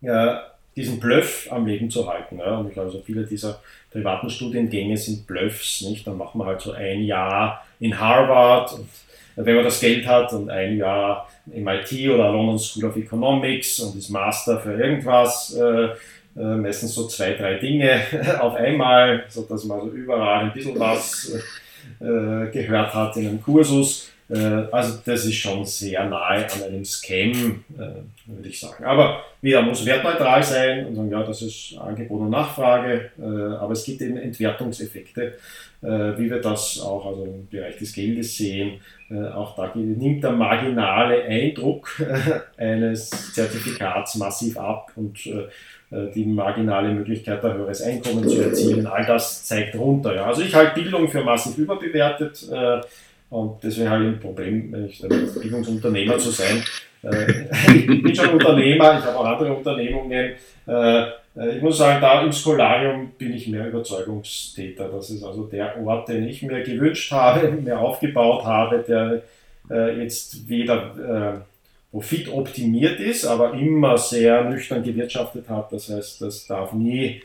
[0.00, 0.42] ja,
[0.76, 2.38] diesen Bluff am Leben zu halten.
[2.38, 2.58] Ja.
[2.58, 3.60] Und ich glaube, so viele dieser
[3.90, 5.82] privaten Studiengänge sind Bluffs.
[5.82, 6.06] Nicht?
[6.06, 8.88] Dann macht man halt so ein Jahr in Harvard, und,
[9.36, 13.96] wenn man das Geld hat, und ein Jahr MIT oder London School of Economics und
[13.96, 15.54] ist Master für irgendwas.
[15.54, 15.90] Äh,
[16.36, 18.00] äh, meistens so zwei, drei Dinge
[18.40, 21.32] auf einmal, sodass man also überall ein bisschen was
[22.00, 24.10] äh, gehört hat in einem Kursus.
[24.28, 24.36] Äh,
[24.72, 28.84] also das ist schon sehr nahe an einem Scam, äh, würde ich sagen.
[28.84, 33.72] Aber wieder muss wertneutral sein und sagen, ja, das ist Angebot und Nachfrage, äh, aber
[33.72, 35.34] es gibt eben Entwertungseffekte,
[35.86, 38.80] wie wir das auch also im Bereich des Geldes sehen.
[39.34, 41.90] auch da nimmt der marginale Eindruck
[42.56, 45.46] eines Zertifikats massiv ab und äh,
[45.90, 48.86] die marginale Möglichkeit, ein höheres Einkommen zu erzielen.
[48.86, 50.14] All das zeigt runter.
[50.14, 50.24] Ja.
[50.26, 52.80] Also ich halte Bildung für massiv überbewertet äh,
[53.30, 56.62] und deswegen habe ich ein Problem, wenn ich Bildungsunternehmer zu sein.
[57.02, 60.32] Äh, ich bin schon Unternehmer, ich habe auch andere Unternehmungen.
[61.56, 64.88] Ich muss sagen, da im Skolarium bin ich mehr Überzeugungstäter.
[64.88, 69.22] Das ist also der Ort, den ich mir gewünscht habe, mir aufgebaut habe, der
[69.98, 71.44] jetzt weder
[71.94, 75.72] Profit optimiert ist, aber immer sehr nüchtern gewirtschaftet hat.
[75.72, 77.22] Das heißt, das darf nie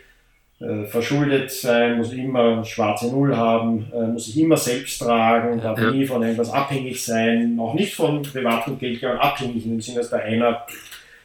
[0.60, 5.80] äh, verschuldet sein, muss immer schwarze Null haben, äh, muss sich immer selbst tragen, darf
[5.80, 5.90] ja.
[5.90, 10.22] nie von irgendwas abhängig sein, auch nicht von privaten Geldgebern abhängig im Sinne, dass der
[10.22, 10.64] einer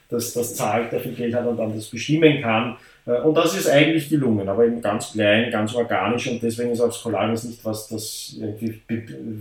[0.08, 2.78] das, das zahlt, der viel Geld hat und dann das bestimmen kann.
[3.06, 6.80] Äh, und das ist eigentlich gelungen, aber eben ganz klein, ganz organisch und deswegen ist
[6.80, 8.80] auch Scolaris nicht was, das irgendwie,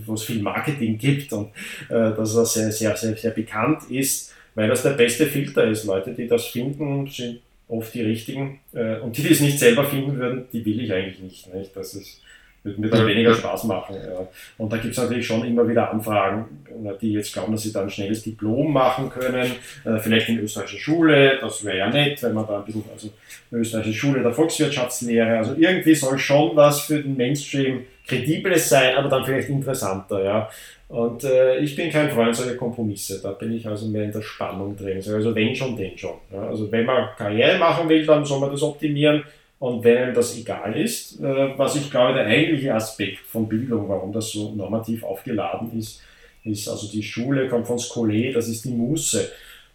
[0.06, 1.48] wo es viel Marketing gibt und
[1.88, 5.84] äh, dass das sehr, sehr, sehr, sehr bekannt ist, weil das der beste Filter ist.
[5.84, 9.84] Leute, die das finden, sind oft die richtigen äh, und die, die es nicht selber
[9.84, 11.54] finden würden, die will ich eigentlich nicht.
[11.54, 11.76] nicht?
[11.76, 12.20] Das ist,
[12.64, 13.94] würde mir dann weniger Spaß machen.
[13.94, 14.26] Ja.
[14.58, 16.64] Und da gibt es natürlich schon immer wieder Anfragen,
[17.00, 19.52] die jetzt glauben, dass sie dann ein schnelles Diplom machen können,
[19.84, 23.10] äh, vielleicht in österreichischer Schule, das wäre ja nett, wenn man da ein bisschen, also
[23.52, 29.08] österreichische Schule der Volkswirtschaftslehre, also irgendwie soll schon was für den Mainstream Kredibles sein, aber
[29.08, 30.50] dann vielleicht interessanter, ja.
[30.88, 34.22] Und äh, ich bin kein Freund solcher Kompromisse, da bin ich also mehr in der
[34.22, 34.96] Spannung drin.
[34.96, 36.16] Also wenn schon, denn schon.
[36.32, 36.48] Ja.
[36.48, 39.24] Also wenn man Karriere machen will, dann soll man das optimieren
[39.64, 43.88] und wenn einem das egal ist, äh, was ich glaube, der eigentliche Aspekt von Bildung,
[43.88, 46.02] warum das so normativ aufgeladen ist,
[46.44, 49.26] ist also die Schule kommt von Skole, das ist die Muße.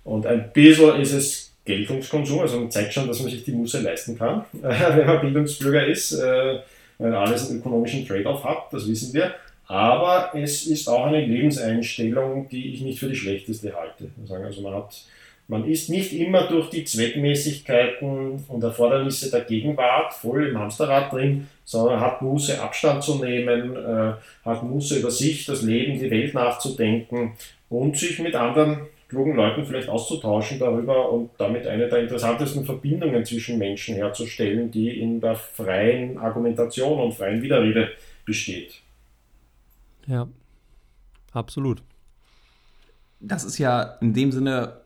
[0.03, 3.81] Und ein bisschen ist es Geltungskonsum, also man zeigt schon, dass man sich die Muße
[3.81, 6.59] leisten kann, wenn man Bildungsbürger ist, äh,
[6.99, 9.33] wenn alles einen ökonomischen Trade-off hat, das wissen wir.
[9.65, 14.11] Aber es ist auch eine Lebenseinstellung, die ich nicht für die schlechteste halte.
[14.29, 15.01] Also man hat
[15.49, 21.47] man ist nicht immer durch die Zweckmäßigkeiten und Erfordernisse der Gegenwart voll im Hamsterrad drin,
[21.65, 24.13] sondern hat Muße, Abstand zu nehmen, äh,
[24.45, 27.33] hat Muße über sich, das Leben, die Welt nachzudenken
[27.67, 33.25] und sich mit anderen klugen Leuten vielleicht auszutauschen darüber und damit eine der interessantesten Verbindungen
[33.25, 37.89] zwischen Menschen herzustellen, die in der freien Argumentation und freien Widerrede
[38.23, 38.81] besteht.
[40.05, 40.27] Ja,
[41.33, 41.81] absolut.
[43.19, 44.79] Das ist ja in dem Sinne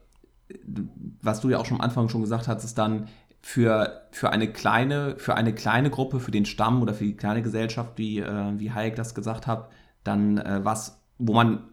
[1.21, 3.07] was du ja auch schon am Anfang schon gesagt hast, ist dann
[3.41, 7.41] für, für, eine kleine, für eine kleine Gruppe, für den Stamm oder für die kleine
[7.41, 9.69] Gesellschaft, wie, äh, wie Hayek das gesagt hat,
[10.03, 11.63] dann äh, was, wo man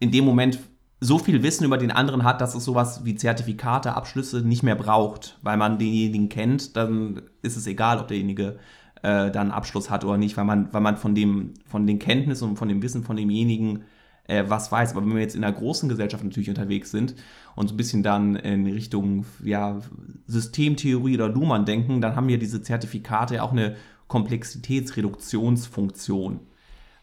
[0.00, 0.58] in dem Moment
[1.00, 4.74] so viel Wissen über den anderen hat, dass es sowas wie Zertifikate, Abschlüsse nicht mehr
[4.74, 8.58] braucht, weil man denjenigen kennt, dann ist es egal, ob derjenige
[9.02, 11.98] äh, dann einen Abschluss hat oder nicht, weil man, weil man von, dem, von den
[11.98, 13.84] Kenntnissen und von dem Wissen von demjenigen
[14.30, 14.92] äh, was weiß.
[14.92, 17.16] Aber wenn wir jetzt in einer großen Gesellschaft natürlich unterwegs sind
[17.56, 19.80] und so ein bisschen dann in Richtung ja,
[20.26, 26.40] Systemtheorie oder Luhmann denken, dann haben ja diese Zertifikate auch eine Komplexitätsreduktionsfunktion,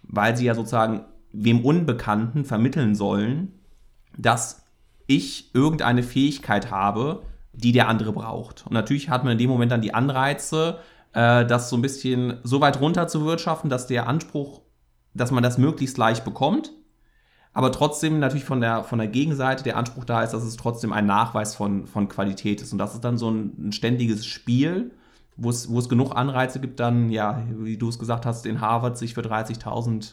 [0.03, 1.01] weil sie ja sozusagen
[1.33, 3.51] wem Unbekannten vermitteln sollen,
[4.17, 4.63] dass
[5.05, 8.65] ich irgendeine Fähigkeit habe, die der andere braucht.
[8.65, 10.79] Und natürlich hat man in dem Moment dann die Anreize,
[11.13, 14.61] äh, das so ein bisschen so weit runter zu wirtschaften, dass der Anspruch,
[15.13, 16.71] dass man das möglichst leicht bekommt,
[17.57, 20.93] aber trotzdem natürlich von der, von der Gegenseite der Anspruch da ist, dass es trotzdem
[20.93, 22.71] ein Nachweis von, von Qualität ist.
[22.71, 24.91] Und das ist dann so ein, ein ständiges Spiel,
[25.37, 28.61] wo es, wo es genug Anreize gibt, dann, ja, wie du es gesagt hast, in
[28.61, 30.11] Harvard sich für 30.000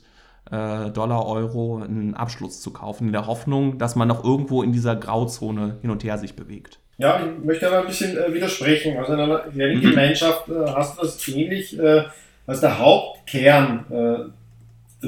[0.51, 4.73] äh, Dollar, Euro einen Abschluss zu kaufen, in der Hoffnung, dass man noch irgendwo in
[4.73, 6.79] dieser Grauzone hin und her sich bewegt.
[6.97, 8.97] Ja, ich möchte aber ein bisschen äh, widersprechen.
[8.97, 9.83] Also in einer mhm.
[9.83, 12.05] Gemeinschaft äh, hast du das ähnlich äh,
[12.47, 14.44] als der Hauptkern äh,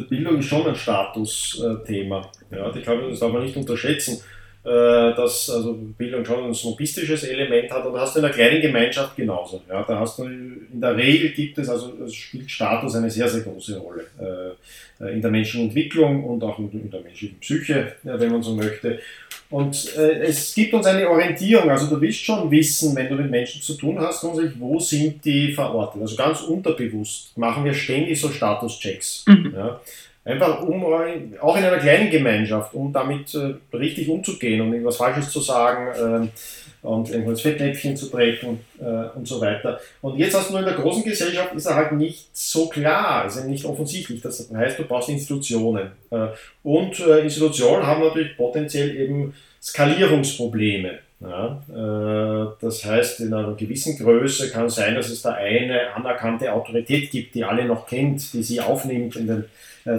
[0.02, 2.30] Bildung ist schon ein Statusthema.
[2.50, 4.20] Ja, ich glaube, das darf man nicht unterschätzen,
[4.64, 8.61] äh, dass also Bildung schon ein snobistisches Element hat, aber hast du in einer kleinen
[8.61, 9.62] Gemeinschaft genauso.
[9.68, 13.28] Ja, da hast du in der Regel gibt es, also es spielt Status eine sehr,
[13.28, 14.06] sehr große Rolle
[15.00, 18.98] äh, in der menschlichen Entwicklung und auch in der menschlichen Psyche, wenn man so möchte.
[19.48, 23.30] Und äh, es gibt uns eine Orientierung, also du willst schon wissen, wenn du mit
[23.30, 24.24] Menschen zu tun hast,
[24.59, 26.02] wo sind die verortet.
[26.02, 29.24] Also ganz unterbewusst machen wir ständig so Statuschecks.
[29.26, 29.52] Mhm.
[29.54, 29.80] Ja.
[30.24, 30.85] Einfach um,
[31.40, 35.38] auch in einer kleinen Gemeinschaft, um damit äh, richtig umzugehen und um irgendwas Falsches zu
[35.38, 36.24] sagen.
[36.24, 36.28] Äh,
[36.82, 39.80] und irgendwo ins Fettnäpfchen zu treten äh, und so weiter.
[40.02, 43.24] Und jetzt hast du nur in der großen Gesellschaft, ist er halt nicht so klar,
[43.24, 44.20] er nicht offensichtlich.
[44.20, 45.90] Das heißt, du brauchst Institutionen.
[46.10, 46.28] Äh,
[46.62, 50.98] und äh, Institutionen haben natürlich potenziell eben Skalierungsprobleme.
[51.18, 56.52] Ja, äh, das heißt, in einer gewissen Größe kann sein, dass es da eine anerkannte
[56.52, 59.44] Autorität gibt, die alle noch kennt, die sie aufnimmt in den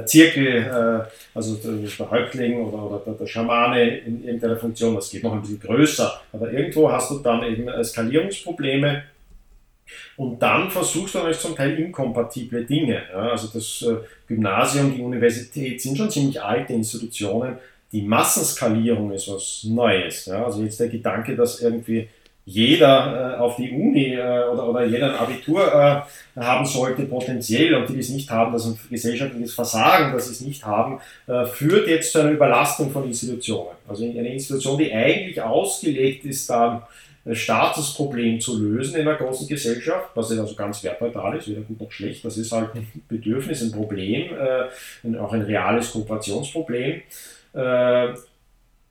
[0.06, 5.34] Zirkel, äh, also der Häuptling oder, oder der, Schamane in irgendeiner Funktion, das geht noch
[5.34, 9.04] ein bisschen größer, aber irgendwo hast du dann eben Skalierungsprobleme
[10.18, 13.04] und dann versuchst du natürlich zum Teil inkompatible Dinge.
[13.14, 17.58] Also das äh, Gymnasium, die Universität sind schon ziemlich alte Institutionen.
[17.92, 20.28] Die Massenskalierung ist was Neues.
[20.28, 22.10] Also jetzt der Gedanke, dass irgendwie
[22.48, 27.76] jeder äh, auf die Uni äh, oder, oder jeder ein Abitur äh, haben sollte, potenziell,
[27.76, 31.90] und die es nicht haben, das ein gesellschaftliches Versagen, das es nicht haben, äh, führt
[31.90, 33.76] jetzt zu einer Überlastung von Institutionen.
[33.86, 36.88] Also eine Institution, die eigentlich ausgelegt ist, da
[37.26, 41.60] ein Statusproblem zu lösen in einer großen Gesellschaft, was ja also ganz wertneutral ist, weder
[41.60, 47.02] gut noch schlecht, das ist halt ein Bedürfnis, ein Problem, äh, auch ein reales Kooperationsproblem.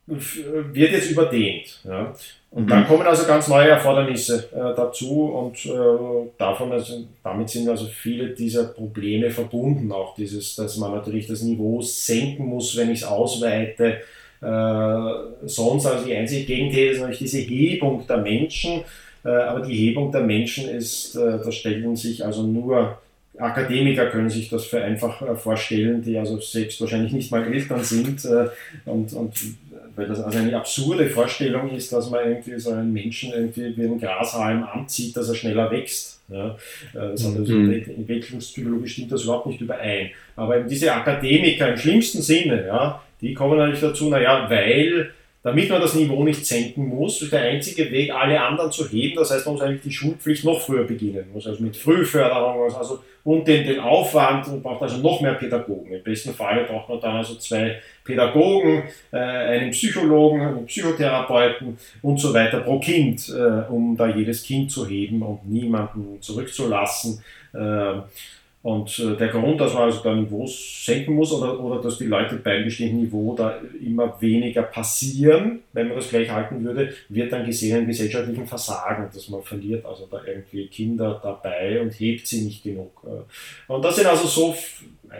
[0.07, 1.81] Wird jetzt überdehnt.
[1.85, 2.15] Ja.
[2.51, 2.69] Und mhm.
[2.69, 7.87] dann kommen also ganz neue Erfordernisse äh, dazu und äh, davon also, damit sind also
[7.87, 9.91] viele dieser Probleme verbunden.
[9.91, 14.01] Auch dieses, dass man natürlich das Niveau senken muss, wenn ich es ausweite.
[14.41, 18.85] Äh, sonst also die einzige Gegenthese ist natürlich diese Hebung der Menschen.
[19.27, 22.99] Äh, aber die Hebung der Menschen ist, äh, da stellen sich also nur
[23.39, 27.83] Akademiker können sich das für einfach äh, vorstellen, die also selbst wahrscheinlich nicht mal Eltern
[27.85, 28.27] sind
[28.87, 29.35] und, und
[29.97, 33.83] weil das also eine absurde Vorstellung ist, dass man irgendwie so einen Menschen irgendwie wie
[33.83, 36.21] einen Grashalm anzieht, dass er schneller wächst.
[36.29, 36.57] Ja,
[36.93, 38.87] das hat also mhm.
[38.87, 40.11] Stimmt das überhaupt nicht überein.
[40.35, 45.11] Aber diese Akademiker im schlimmsten Sinne, ja, die kommen natürlich dazu, naja, weil
[45.47, 49.15] damit man das Niveau nicht senken muss, ist der einzige Weg, alle anderen zu heben.
[49.15, 51.25] Das heißt, man muss eigentlich die Schulpflicht noch früher beginnen.
[51.27, 55.35] Man muss also mit Frühförderung also, und den, den Aufwand und braucht also noch mehr
[55.35, 55.93] Pädagogen.
[55.93, 62.19] Im besten Fall braucht man dann also zwei Pädagogen, äh, einen Psychologen, einen Psychotherapeuten und
[62.19, 67.23] so weiter pro Kind, äh, um da jedes Kind zu heben und niemanden zurückzulassen.
[67.53, 68.01] Äh,
[68.67, 72.07] und äh, der Grund, dass man also da Niveaus senken muss oder, oder dass die
[72.07, 77.33] Leute beim bestehenden Niveau da immer weniger passieren, wenn man das gleich halten würde, wird
[77.33, 82.27] dann gesehen im gesellschaftlichen Versagen, dass man verliert also da irgendwie Kinder dabei und hebt
[82.27, 82.91] sie nicht genug.
[83.05, 83.73] Äh.
[83.73, 84.57] Und das sind also so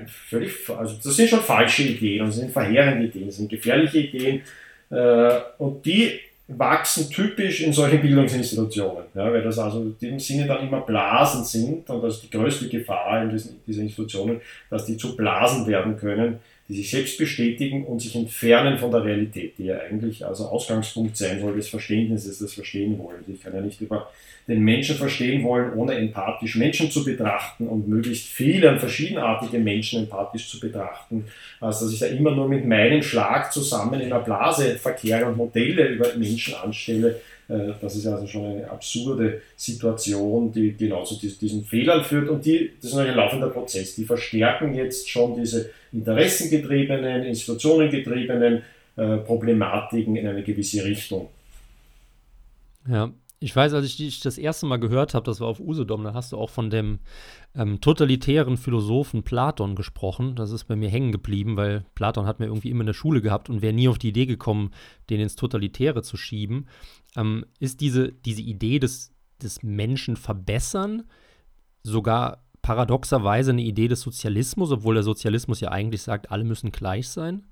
[0.07, 4.43] völlig, also das sind schon falsche Ideen das sind verheerende Ideen, das sind gefährliche Ideen
[4.91, 10.47] äh, und die wachsen typisch in solchen Bildungsinstitutionen, ja, weil das also in dem Sinne
[10.47, 14.85] dann immer Blasen sind und das ist die größte Gefahr in diesen, dieser Institutionen, dass
[14.85, 19.55] die zu Blasen werden können, die sich selbst bestätigen und sich entfernen von der Realität,
[19.59, 23.25] die ja eigentlich also Ausgangspunkt sein soll des Verständnisses, des Verstehen wollen.
[23.29, 24.11] Ich kann ja nicht über
[24.49, 30.49] den Menschen verstehen wollen, ohne empathisch Menschen zu betrachten und möglichst viele verschiedenartige Menschen empathisch
[30.49, 31.25] zu betrachten,
[31.61, 35.37] als dass ich da immer nur mit meinem Schlag zusammen in einer Blase verkehre und
[35.37, 37.21] Modelle über Menschen anstelle.
[37.49, 42.45] Äh, das ist also schon eine absurde Situation, die genau zu diesen Fehlern führt und
[42.45, 43.95] die, das ist ein laufender Prozess.
[43.95, 48.63] Die verstärken jetzt schon diese interessengetriebenen, institutionengetriebenen
[48.97, 51.29] äh, Problematiken in eine gewisse Richtung.
[52.89, 56.05] Ja, ich weiß, als ich dich das erste Mal gehört habe, das war auf Usedom,
[56.05, 57.01] da hast du auch von dem
[57.55, 60.37] ähm, totalitären Philosophen Platon gesprochen.
[60.37, 63.21] Das ist bei mir hängen geblieben, weil Platon hat mir irgendwie immer in der Schule
[63.21, 64.71] gehabt und wäre nie auf die Idee gekommen,
[65.11, 66.67] den ins Totalitäre zu schieben.
[67.15, 71.05] Ähm, ist diese, diese Idee des, des Menschen verbessern
[71.83, 77.09] sogar paradoxerweise eine Idee des Sozialismus, obwohl der Sozialismus ja eigentlich sagt, alle müssen gleich
[77.11, 77.47] sein?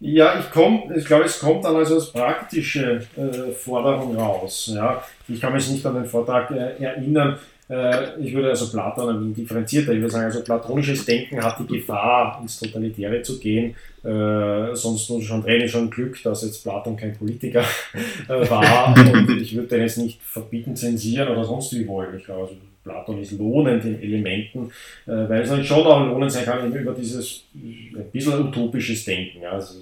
[0.00, 4.72] Ja, ich, komm, ich glaube, es kommt dann also als praktische äh, Forderung raus.
[4.74, 5.04] Ja.
[5.28, 7.38] Ich kann mich nicht an den Vortrag äh, erinnern.
[7.68, 11.60] Äh, ich würde also Platon ein wenig differenzierter, ich würde sagen, also platonisches Denken hat
[11.60, 13.76] die Gefahr, ins Totalitäre zu gehen.
[14.02, 17.62] Äh, sonst muss schon Tränen schon Glück, dass jetzt Platon kein Politiker
[18.28, 22.16] äh, war und ich würde den jetzt nicht verbieten, zensieren oder sonst wie wollen.
[22.16, 24.70] Ich glaube, also Platon ist lohnend in Elementen,
[25.06, 29.44] äh, weil es natürlich schon auch lohnend sein kann, über dieses ein bisschen utopisches Denken.
[29.44, 29.74] Also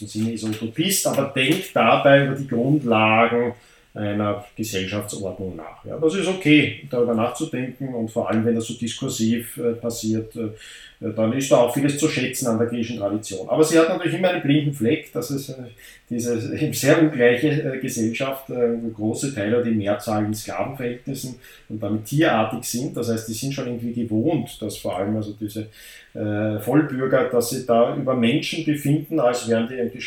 [0.00, 3.54] Im Sinne ist Utopist, aber denkt dabei über die Grundlagen
[3.94, 5.84] einer Gesellschaftsordnung nach.
[5.84, 10.34] Ja, das ist okay, darüber nachzudenken und vor allem, wenn das so diskursiv äh, passiert,
[10.34, 10.48] äh,
[10.98, 13.46] dann ist da auch vieles zu schätzen an der griechischen Tradition.
[13.50, 15.54] Aber sie hat natürlich immer einen blinden Fleck, dass es äh,
[16.08, 16.40] diese
[16.72, 18.46] sehr ungleiche Gesellschaft,
[18.94, 21.34] große Teile, die Mehrzahl in Sklavenverhältnissen
[21.68, 22.96] und damit tierartig sind.
[22.96, 25.68] Das heißt, die sind schon irgendwie gewohnt, dass vor allem also diese
[26.12, 30.02] Vollbürger, dass sie da über Menschen befinden, als wären die irgendwie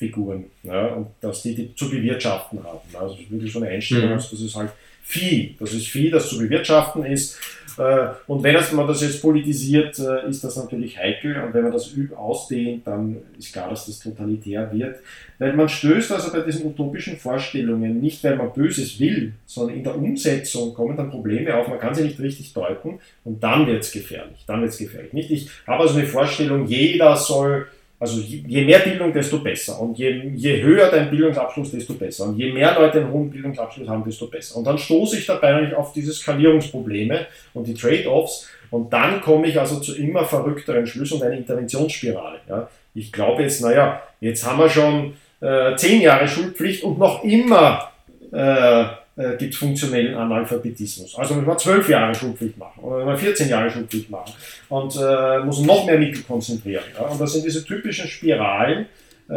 [0.00, 2.80] Schattfiguren ja, und dass die die zu bewirtschaften haben.
[2.98, 4.14] Also wirklich so eine Einstellung, mhm.
[4.14, 4.70] das ist halt
[5.02, 5.56] Vieh.
[5.58, 7.36] Das ist Vieh, das zu bewirtschaften ist.
[7.78, 11.42] Äh, und wenn man das jetzt politisiert, äh, ist das natürlich heikel.
[11.42, 14.98] Und wenn man das ausdehnt, dann ist klar, dass das totalitär wird.
[15.40, 19.84] Weil man stößt also bei diesen utopischen Vorstellungen nicht, weil man Böses will, sondern in
[19.84, 21.66] der Umsetzung kommen dann Probleme auf.
[21.66, 24.44] Man kann sie nicht richtig deuten und dann wird es gefährlich.
[24.46, 25.12] Dann wird es gefährlich.
[25.12, 25.30] Nicht?
[25.32, 27.66] Ich habe also eine Vorstellung, jeder soll
[28.00, 29.78] also je mehr Bildung, desto besser.
[29.78, 32.28] Und je, je höher dein Bildungsabschluss, desto besser.
[32.28, 34.56] Und je mehr Leute einen hohen Bildungsabschluss haben, desto besser.
[34.56, 38.48] Und dann stoße ich dabei eigentlich auf diese Skalierungsprobleme und die Trade-offs.
[38.70, 42.40] Und dann komme ich also zu immer verrückteren Schlüssen und einer Interventionsspirale.
[42.48, 42.70] Ja.
[42.94, 47.90] Ich glaube jetzt, naja, jetzt haben wir schon äh, zehn Jahre Schulpflicht und noch immer
[48.32, 48.84] äh,
[49.20, 51.16] äh, gibt funktionellen Analphabetismus.
[51.16, 54.32] Also man zwölf Jahre Schulpflicht machen oder man 14 Jahre Schulpflicht machen
[54.68, 56.84] und äh, muss noch mehr Mittel konzentrieren.
[56.94, 57.06] Ja?
[57.06, 58.86] Und das sind diese typischen Spiralen,
[59.28, 59.34] äh,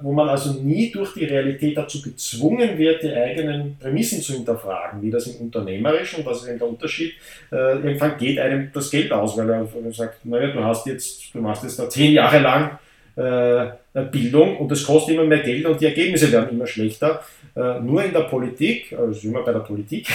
[0.00, 5.02] wo man also nie durch die Realität dazu gezwungen wird, die eigenen Prämissen zu hinterfragen,
[5.02, 7.14] wie das im Unternehmerischen, und das ist eben der Unterschied,
[7.52, 11.40] äh, irgendwann geht einem das Geld aus, weil er sagt, naja, du hast jetzt, du
[11.40, 12.78] machst jetzt da zehn Jahre lang
[13.16, 17.22] Bildung und es kostet immer mehr Geld und die Ergebnisse werden immer schlechter.
[17.56, 20.06] Äh, nur in der Politik, also immer bei der Politik,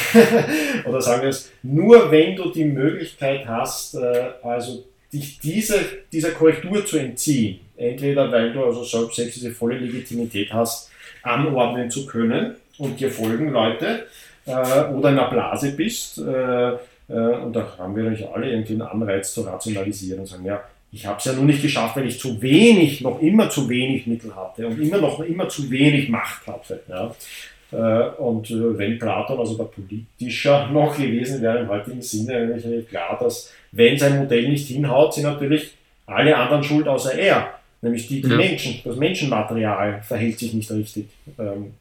[0.85, 5.79] oder sagen wir es, nur wenn du die Möglichkeit hast, äh, also dich diese,
[6.11, 10.91] dieser Korrektur zu entziehen, entweder weil du also selbst diese volle Legitimität hast,
[11.23, 14.05] anordnen zu können und dir folgen Leute,
[14.45, 16.77] äh, oder in einer Blase bist, äh, äh,
[17.07, 21.05] und da haben wir natürlich alle irgendwie einen Anreiz zu rationalisieren und sagen, ja, ich
[21.05, 24.35] habe es ja nur nicht geschafft, weil ich zu wenig, noch immer zu wenig Mittel
[24.35, 26.81] hatte und immer noch immer zu wenig Macht hatte.
[26.89, 27.15] Ja.
[27.71, 32.81] Äh, und äh, wenn Platon also der politischer noch gewesen wäre im heutigen Sinne, wäre
[32.83, 35.71] klar, dass wenn sein Modell nicht hinhaut, sind natürlich
[36.05, 37.53] alle anderen schuld außer er.
[37.81, 38.35] Nämlich die, die ja.
[38.35, 41.07] Menschen, das Menschenmaterial verhält sich nicht richtig.
[41.39, 41.73] Ähm,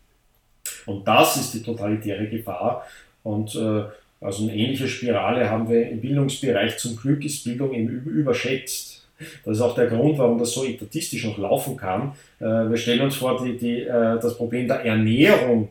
[0.87, 2.87] und das ist die totalitäre Gefahr.
[3.23, 3.83] Und äh,
[4.21, 6.79] also eine ähnliche Spirale haben wir im Bildungsbereich.
[6.79, 9.00] Zum Glück ist Bildung eben überschätzt.
[9.45, 12.13] Das ist auch der Grund, warum das so etatistisch noch laufen kann.
[12.39, 15.69] Äh, wir stellen uns vor, die, die, äh, das Problem der Ernährung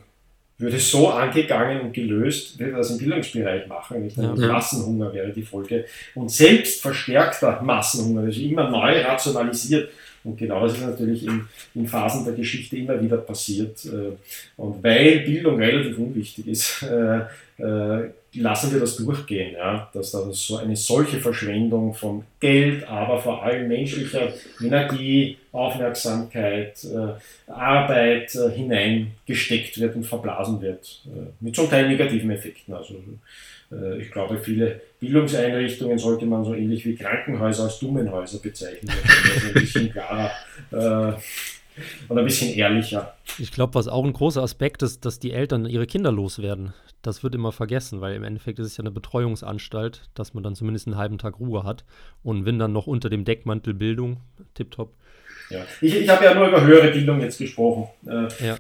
[0.57, 4.03] würde so angegangen und gelöst, würde das im Bildungsbereich machen.
[4.03, 4.17] Nicht?
[4.17, 4.33] Ja.
[4.33, 5.85] Massenhunger wäre die Folge.
[6.15, 9.89] Und selbst verstärkter Massenhunger, also immer neu rationalisiert.
[10.25, 13.85] Und genau das ist natürlich in, in Phasen der Geschichte immer wieder passiert.
[13.85, 14.11] Äh,
[14.57, 16.85] und weil Bildung relativ unwichtig ist,
[18.33, 23.43] lassen wir das durchgehen, ja, dass da so eine solche Verschwendung von Geld, aber vor
[23.43, 31.69] allem menschlicher Energie, Aufmerksamkeit, äh, Arbeit äh, hineingesteckt wird und verblasen wird, äh, mit zum
[31.69, 32.73] Teil negativen Effekten.
[32.73, 32.95] Also
[33.71, 39.45] äh, ich glaube, viele Bildungseinrichtungen sollte man so ähnlich wie Krankenhäuser als Dummenhäuser bezeichnen, das
[39.45, 40.31] ein bisschen klarer
[40.71, 41.13] äh,
[42.07, 43.15] und ein bisschen ehrlicher.
[43.37, 46.73] Ich glaube, was auch ein großer Aspekt ist, dass die Eltern ihre Kinder loswerden.
[47.01, 50.55] Das wird immer vergessen, weil im Endeffekt ist es ja eine Betreuungsanstalt, dass man dann
[50.55, 51.85] zumindest einen halben Tag Ruhe hat.
[52.23, 54.17] Und wenn dann noch unter dem Deckmantel Bildung,
[54.53, 54.93] tipptopp.
[55.49, 55.59] Ja.
[55.81, 57.87] Ich, ich habe ja nur über höhere Bildung jetzt gesprochen.
[58.05, 58.57] Äh, ja.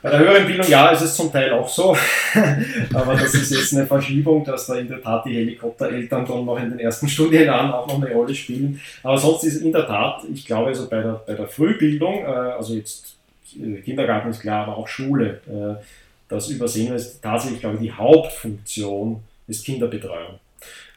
[0.00, 1.96] Bei der höheren Bildung, ja, ist es zum Teil auch so.
[2.94, 6.58] Aber das ist jetzt eine Verschiebung, dass da in der Tat die Helikoptereltern dann noch
[6.58, 8.80] in den ersten Studienjahren auch noch eine Rolle spielen.
[9.02, 12.26] Aber sonst ist in der Tat, ich glaube, also bei der, bei der Frühbildung, äh,
[12.26, 13.16] also jetzt
[13.60, 15.82] äh, Kindergarten ist klar, aber auch Schule, äh,
[16.28, 20.38] das übersehen wir, ist tatsächlich, glaube ich, die Hauptfunktion ist Kinderbetreuung.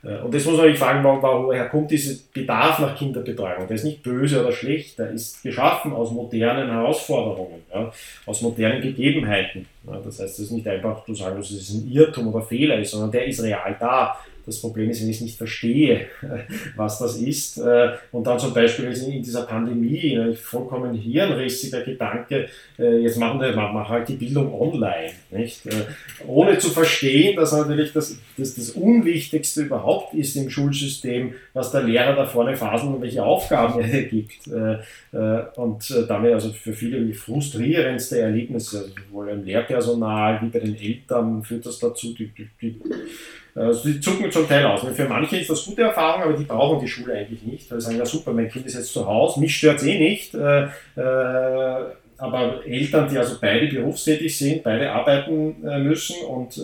[0.03, 3.67] Äh, und das muss man sich fragen, woher kommt dieser Bedarf nach Kinderbetreuung?
[3.67, 7.91] Der ist nicht böse oder schlecht, der ist geschaffen aus modernen Herausforderungen, ja,
[8.25, 9.67] aus modernen Gegebenheiten.
[9.88, 12.79] Ja, das heißt, es ist nicht einfach zu sagen, dass es ein Irrtum oder Fehler
[12.79, 14.17] ist, sondern der ist real da.
[14.45, 16.07] Das Problem ist, wenn ich es nicht verstehe,
[16.75, 17.57] was das ist.
[17.57, 22.47] Äh, und dann zum Beispiel in dieser Pandemie, ein vollkommen hirnrissiger Gedanke,
[22.79, 25.11] äh, jetzt machen wir, machen halt die Bildung online.
[25.31, 25.65] Nicht?
[25.65, 25.71] Äh,
[26.27, 31.83] ohne zu verstehen, dass natürlich das, das, das Unwichtigste überhaupt ist im Schulsystem, was der
[31.83, 34.47] Lehrer da vorne phasen und welche Aufgaben er gibt.
[35.55, 40.75] Und damit also für viele die frustrierendste Erlebnisse, also sowohl im Lehrpersonal wie bei den
[40.75, 42.79] Eltern führt das dazu, die, die, die
[43.55, 44.81] also die zucken zum Teil aus.
[44.81, 47.71] Für manche ist das gute Erfahrung, aber die brauchen die Schule eigentlich nicht.
[47.71, 49.99] Weil sie sagen, ja super, mein Kind ist jetzt zu Hause, mich stört es eh
[49.99, 50.33] nicht.
[50.33, 50.63] Äh,
[50.95, 51.85] äh,
[52.17, 56.61] aber Eltern, die also beide berufstätig sind, beide arbeiten äh, müssen und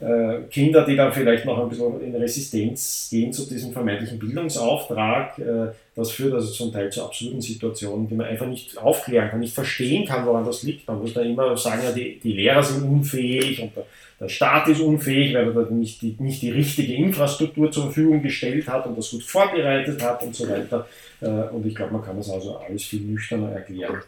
[0.00, 5.38] äh, Kinder, die dann vielleicht noch ein bisschen in Resistenz gehen zu diesem vermeintlichen Bildungsauftrag,
[5.38, 9.40] äh, das führt also zum Teil zu absurden Situationen, die man einfach nicht aufklären kann,
[9.40, 10.88] nicht verstehen kann, woran das liegt.
[10.88, 13.84] Man muss da immer sagen, ja, die, die Lehrer sind unfähig und der,
[14.18, 18.68] der Staat ist unfähig, weil er nicht die, nicht die richtige Infrastruktur zur Verfügung gestellt
[18.68, 20.86] hat und das gut vorbereitet hat und so weiter.
[21.20, 24.00] Äh, und ich glaube, man kann das also alles viel nüchterner erklären.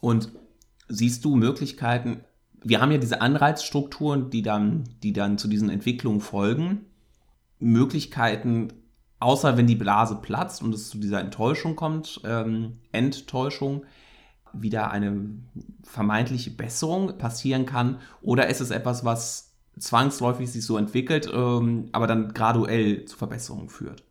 [0.00, 0.30] Und
[0.88, 2.20] siehst du Möglichkeiten,
[2.68, 6.86] wir haben ja diese Anreizstrukturen, die dann, die dann zu diesen Entwicklungen folgen.
[7.60, 8.72] Möglichkeiten,
[9.20, 13.84] außer wenn die Blase platzt und es zu dieser Enttäuschung kommt, ähm, Enttäuschung,
[14.52, 15.28] wieder eine
[15.84, 18.00] vermeintliche Besserung passieren kann?
[18.20, 23.68] Oder ist es etwas, was zwangsläufig sich so entwickelt, ähm, aber dann graduell zu Verbesserungen
[23.68, 24.02] führt?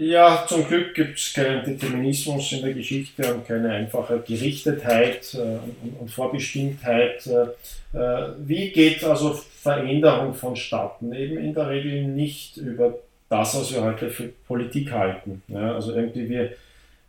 [0.00, 5.38] Ja, zum Glück gibt es keinen Determinismus in der Geschichte und keine einfache Gerichtetheit äh,
[5.38, 7.26] und, und, Vorbestimmtheit.
[7.26, 11.12] Äh, äh, wie geht also Veränderung vonstatten?
[11.12, 12.96] Eben in der Regel nicht über
[13.28, 15.42] das, was wir heute für Politik halten.
[15.48, 16.52] Ja, also irgendwie wir,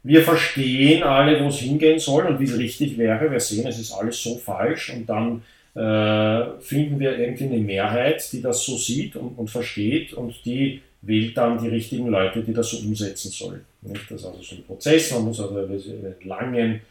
[0.01, 3.31] wir verstehen alle, wo es hingehen soll und wie es richtig wäre.
[3.31, 5.43] Wir sehen, es ist alles so falsch und dann
[5.75, 10.81] äh, finden wir irgendwie eine Mehrheit, die das so sieht und, und versteht und die
[11.01, 13.65] wählt dann die richtigen Leute, die das so umsetzen sollen.
[13.81, 14.09] Nicht?
[14.09, 16.81] Das ist also so ein Prozess, man muss also einen langen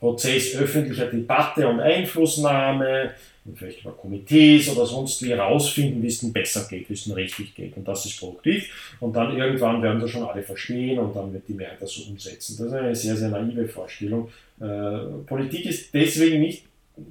[0.00, 3.12] Prozess öffentlicher Debatte und Einflussnahme,
[3.54, 7.14] vielleicht über Komitees oder sonst wie herausfinden, wie es denn besser geht, wie es denn
[7.14, 7.76] richtig geht.
[7.76, 8.96] Und das ist produktiv.
[9.00, 12.10] Und dann irgendwann werden das schon alle verstehen und dann wird die Mehrheit das so
[12.10, 12.56] umsetzen.
[12.58, 14.28] Das ist eine sehr, sehr naive Vorstellung.
[14.60, 16.64] Äh, Politik ist deswegen nicht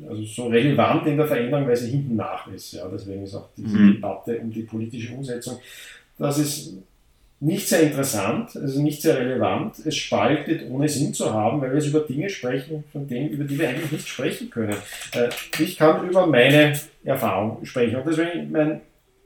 [0.08, 2.74] also so relevant in der Veränderung, weil sie hinten nach ist.
[2.74, 2.88] Ja.
[2.88, 3.94] Deswegen ist auch diese mhm.
[3.94, 5.60] Debatte um die politische Umsetzung.
[6.22, 6.76] Das ist
[7.40, 9.80] nicht sehr interessant, also nicht sehr relevant.
[9.84, 13.44] Es spaltet, ohne Sinn zu haben, weil wir jetzt über Dinge sprechen, von denen, über
[13.44, 14.78] die wir eigentlich nicht sprechen können.
[15.14, 17.96] Äh, ich kann über meine Erfahrung sprechen.
[17.96, 18.82] Und deswegen, mein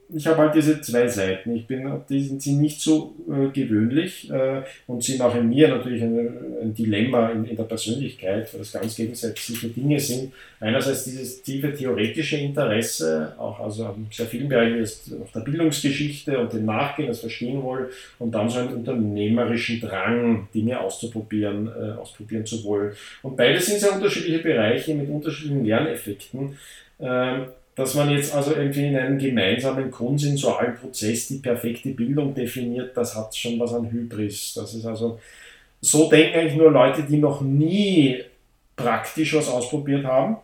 [0.08, 1.54] ich habe halt diese zwei Seiten.
[1.56, 6.02] Ich bin, die sind nicht so äh, gewöhnlich äh, und sind auch in mir natürlich
[6.02, 6.28] ein,
[6.62, 10.32] ein Dilemma in, in, der Persönlichkeit, weil das ganz gegensätzliche Dinge sind.
[10.60, 16.38] Einerseits dieses tiefe theoretische Interesse, auch also in sehr vielen Bereichen ist auf der Bildungsgeschichte
[16.38, 17.86] und dem Nachgehen, das Verstehen wollen
[18.18, 22.92] und dann so einen unternehmerischen Drang, Dinge auszuprobieren, äh, ausprobieren zu wollen.
[23.22, 26.56] Und beides sind sehr unterschiedliche Bereiche mit unterschiedlichen Lerneffekten.
[27.00, 27.46] Ähm,
[27.76, 33.14] dass man jetzt also irgendwie in einem gemeinsamen konsensualen Prozess die perfekte Bildung definiert, das
[33.14, 34.54] hat schon was an Hybris.
[34.54, 35.20] Das ist also,
[35.82, 38.24] so denken eigentlich nur Leute, die noch nie
[38.74, 40.38] praktisch was ausprobiert haben,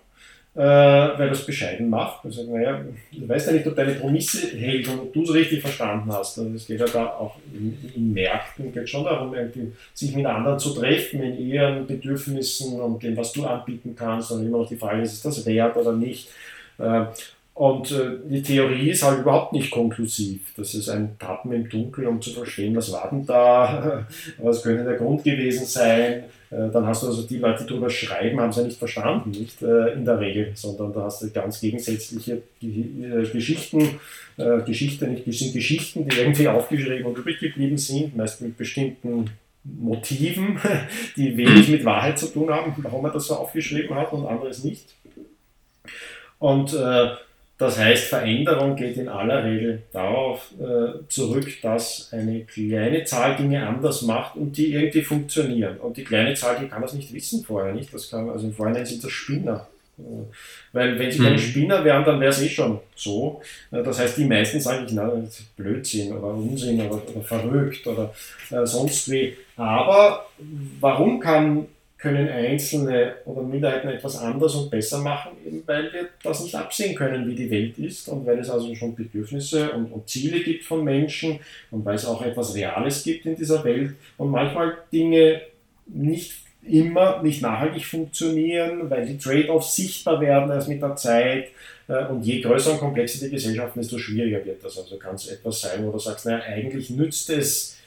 [0.54, 2.22] äh, weil das bescheiden macht.
[2.26, 5.62] Also, naja, du weißt ja nicht, ob deine Promisse hält und ob du es richtig
[5.62, 6.36] verstanden hast.
[6.36, 9.34] Und es geht ja da auch in, in Märkten, geht schon darum,
[9.94, 14.30] sich mit anderen zu treffen, in ihren Bedürfnissen und dem, was du anbieten kannst.
[14.32, 16.28] Und immer noch die Frage, ist es das wert oder nicht?
[16.78, 17.04] Äh,
[17.54, 20.40] und äh, die Theorie ist halt überhaupt nicht konklusiv.
[20.56, 24.06] Das ist ein Tappen im Dunkeln, um zu verstehen, was war denn da,
[24.38, 26.24] was könnte der Grund gewesen sein.
[26.50, 29.30] Äh, dann hast du also die Leute, die darüber schreiben, haben es ja nicht verstanden,
[29.30, 34.00] nicht in der Regel, sondern da hast du ganz gegensätzliche Geschichten,
[34.64, 39.30] Geschichte nicht, sind Geschichten, die irgendwie aufgeschrieben und übrig geblieben sind, meist mit bestimmten
[39.64, 40.58] Motiven,
[41.16, 44.64] die wenig mit Wahrheit zu tun haben, warum er das so aufgeschrieben hat und anderes
[44.64, 44.94] nicht.
[46.42, 47.10] Und äh,
[47.56, 53.64] das heißt, Veränderung geht in aller Regel darauf äh, zurück, dass eine kleine Zahl Dinge
[53.64, 55.76] anders macht und die irgendwie funktionieren.
[55.76, 57.94] Und die kleine Zahl, die kann das nicht wissen vorher, nicht?
[57.94, 59.68] Das kann, also im Vorhinein sind das Spinner.
[60.00, 60.02] Äh,
[60.72, 61.38] weil wenn sie keine mhm.
[61.38, 63.40] Spinner wären, dann wäre es eh schon so.
[63.70, 65.12] Äh, das heißt, die meisten sagen, na,
[65.56, 68.12] Blödsinn oder Unsinn oder, oder verrückt oder
[68.50, 69.36] äh, sonst wie.
[69.56, 70.26] Aber
[70.80, 71.68] warum kann
[72.02, 76.96] können Einzelne oder Minderheiten etwas anders und besser machen, eben weil wir das nicht absehen
[76.96, 80.64] können, wie die Welt ist und weil es also schon Bedürfnisse und, und, Ziele gibt
[80.64, 81.38] von Menschen
[81.70, 85.42] und weil es auch etwas Reales gibt in dieser Welt und manchmal Dinge
[85.86, 86.32] nicht
[86.64, 91.50] immer nicht nachhaltig funktionieren, weil die Trade-offs sichtbar werden erst mit der Zeit
[91.86, 94.76] äh, und je größer und komplexer die Gesellschaften, desto schwieriger wird das.
[94.76, 97.78] Also kann es etwas sein, wo du sagst, naja, eigentlich nützt es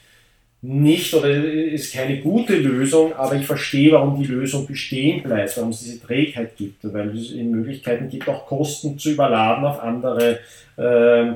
[0.67, 5.69] nicht oder ist keine gute Lösung, aber ich verstehe, warum die Lösung bestehen bleibt, warum
[5.69, 10.39] es diese Trägheit gibt, weil es in Möglichkeiten gibt, auch Kosten zu überladen auf andere
[10.77, 11.33] äh,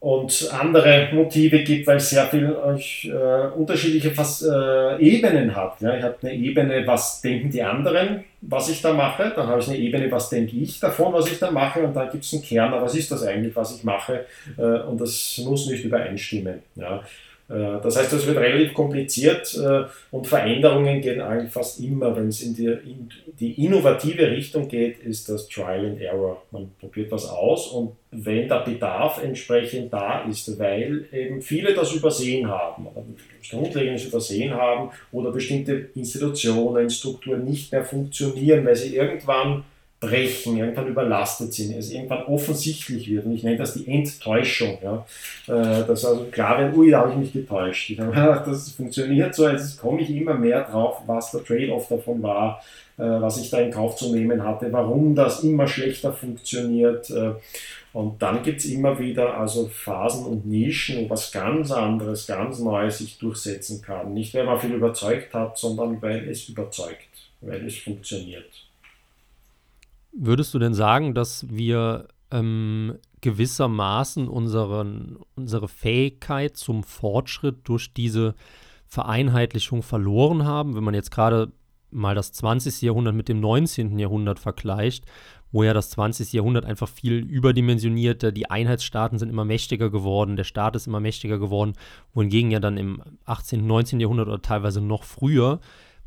[0.00, 5.80] und andere Motive gibt, weil es sehr viel äh, unterschiedliche Fas äh, Ebenen hat.
[5.80, 9.60] Ja, ich habe eine Ebene, was denken die anderen, was ich da mache, dann habe
[9.60, 12.32] ich eine Ebene, was denke ich davon, was ich da mache, und dann gibt es
[12.32, 14.24] einen Kern, was ist das eigentlich, was ich mache,
[14.56, 16.60] äh, und das muss nicht übereinstimmen.
[16.76, 17.02] Ja.
[17.50, 22.28] Äh, das heißt, es wird relativ kompliziert äh, und Veränderungen gehen eigentlich fast immer, wenn
[22.28, 26.42] es in die, in die innovative Richtung geht, ist das Trial and Error.
[26.52, 31.92] Man probiert was aus und wenn der Bedarf entsprechend da ist, weil eben viele das
[31.92, 32.86] übersehen haben,
[33.50, 39.64] Grundlegendes übersehen haben oder bestimmte Institutionen, Strukturen nicht mehr funktionieren, weil sie irgendwann
[40.00, 43.26] brechen, irgendwann überlastet sind, es irgendwann offensichtlich wird.
[43.26, 44.78] Und ich nenne das die Enttäuschung.
[44.82, 45.06] Ja.
[45.46, 47.90] Äh, dass also klar wird, ui, da habe ich mich getäuscht.
[47.90, 51.88] Ich habe gedacht, das funktioniert so, jetzt komme ich immer mehr drauf, was der Trade-off
[51.88, 52.62] davon war,
[52.96, 57.10] äh, was ich da in Kauf zu nehmen hatte, warum das immer schlechter funktioniert.
[57.10, 57.32] Äh,
[57.92, 62.58] und dann gibt es immer wieder also Phasen und Nischen, wo was ganz anderes, ganz
[62.58, 64.14] Neues sich durchsetzen kann.
[64.14, 67.08] Nicht, weil man viel überzeugt hat, sondern weil es überzeugt,
[67.42, 68.69] weil es funktioniert.
[70.12, 78.34] Würdest du denn sagen, dass wir ähm, gewissermaßen unseren, unsere Fähigkeit zum Fortschritt durch diese
[78.86, 80.74] Vereinheitlichung verloren haben?
[80.74, 81.52] Wenn man jetzt gerade
[81.90, 82.82] mal das 20.
[82.82, 83.98] Jahrhundert mit dem 19.
[83.98, 85.04] Jahrhundert vergleicht,
[85.52, 86.32] wo ja das 20.
[86.32, 91.38] Jahrhundert einfach viel überdimensionierter, die Einheitsstaaten sind immer mächtiger geworden, der Staat ist immer mächtiger
[91.38, 91.72] geworden,
[92.14, 94.00] wohingegen ja dann im 18., 19.
[94.00, 95.60] Jahrhundert oder teilweise noch früher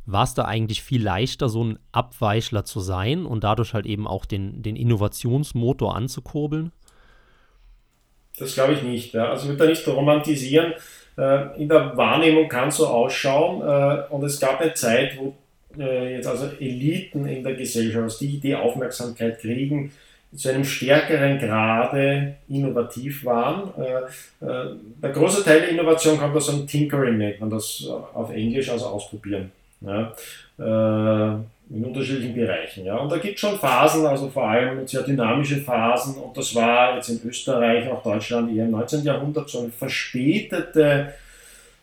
[0.06, 4.08] war es da eigentlich viel leichter, so ein Abweichler zu sein und dadurch halt eben
[4.08, 6.72] auch den, den Innovationsmotor anzukurbeln?
[8.38, 9.14] Das glaube ich nicht.
[9.14, 9.30] Ja.
[9.30, 10.74] Also ich würde da nicht romantisieren.
[11.18, 13.62] Äh, in der Wahrnehmung kann es so ausschauen.
[13.62, 15.36] Äh, und es gab eine Zeit, wo
[15.80, 19.91] äh, jetzt also Eliten in der Gesellschaft, dass die die Aufmerksamkeit kriegen,
[20.36, 23.72] zu einem stärkeren Grade innovativ waren.
[24.41, 28.88] Der große Teil der Innovation kommt aus einem Tinkering, nennt man das auf Englisch, also
[28.88, 29.51] ausprobieren.
[29.86, 30.14] Ja,
[30.60, 31.38] äh,
[31.70, 32.86] in unterschiedlichen Bereichen.
[32.86, 32.98] Ja.
[32.98, 36.96] Und da gibt es schon Phasen, also vor allem sehr dynamische Phasen, und das war
[36.96, 39.04] jetzt in Österreich, auch Deutschland eher im 19.
[39.04, 41.14] Jahrhundert so eine verspätete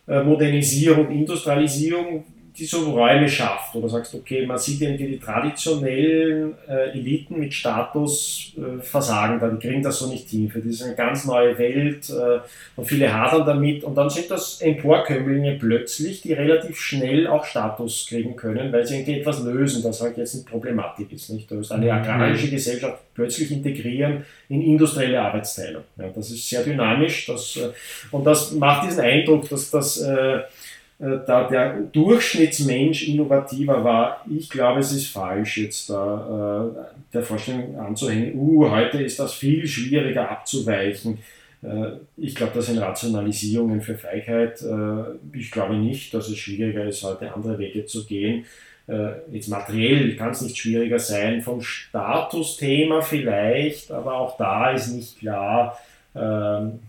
[0.07, 2.25] Modernisierung, Industrialisierung,
[2.57, 7.53] die so Räume schafft, oder sagst, okay, man sieht irgendwie die traditionellen äh, Eliten mit
[7.53, 10.49] Status äh, versagen da, die kriegen das so nicht hin.
[10.49, 12.39] Für das ist eine ganz neue Welt äh,
[12.75, 18.05] und viele hadern damit und dann sind das Emporkömmlinge plötzlich, die relativ schnell auch Status
[18.09, 21.29] kriegen können, weil sie irgendwie etwas lösen, das halt jetzt eine Problematik ist.
[21.29, 21.49] Nicht?
[21.49, 21.91] Du musst eine mhm.
[21.91, 25.83] agrarische Gesellschaft plötzlich integrieren in industrielle Arbeitsteilung.
[25.97, 27.69] Ja, das ist sehr dynamisch das, äh,
[28.11, 30.39] und das macht diesen Eindruck, dass das äh,
[31.01, 34.23] da der Durchschnittsmensch innovativer war.
[34.29, 39.33] Ich glaube, es ist falsch, jetzt da äh, der Vorstellung anzuhängen, uh, heute ist das
[39.33, 41.17] viel schwieriger abzuweichen.
[41.63, 44.61] Äh, ich glaube, das sind Rationalisierungen für Feigheit.
[44.61, 48.45] Äh, ich glaube nicht, dass es schwieriger ist, heute andere Wege zu gehen.
[48.87, 54.89] Äh, jetzt materiell kann es nicht schwieriger sein, vom Statusthema vielleicht, aber auch da ist
[54.89, 55.79] nicht klar,
[56.15, 56.79] ähm,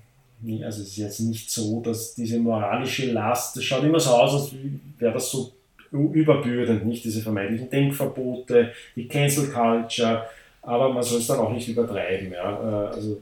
[0.65, 4.35] also es ist jetzt nicht so, dass diese moralische Last, das schaut immer so aus,
[4.35, 4.55] als
[4.99, 5.53] wäre das so
[5.93, 10.25] überbürdend, nicht diese vermeintlichen Denkverbote, die Cancel Culture,
[10.63, 12.33] aber man soll es dann auch nicht übertreiben.
[12.33, 12.89] Ja.
[12.91, 13.21] Äh, also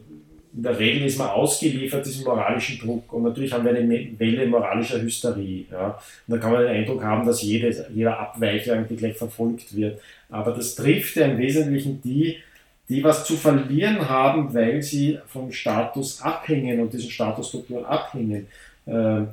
[0.53, 4.47] in der Regel ist man ausgeliefert diesem moralischen Druck und natürlich haben wir eine Welle
[4.47, 5.65] moralischer Hysterie.
[5.71, 5.97] Ja.
[6.27, 9.99] Und da kann man den Eindruck haben, dass jede, jeder Abweicher irgendwie gleich verfolgt wird.
[10.29, 12.37] Aber das trifft ja im Wesentlichen die,
[12.91, 18.47] die was zu verlieren haben, weil sie vom Status abhängen und diesen Statusstrukturen abhängen.
[18.85, 19.29] Ähm,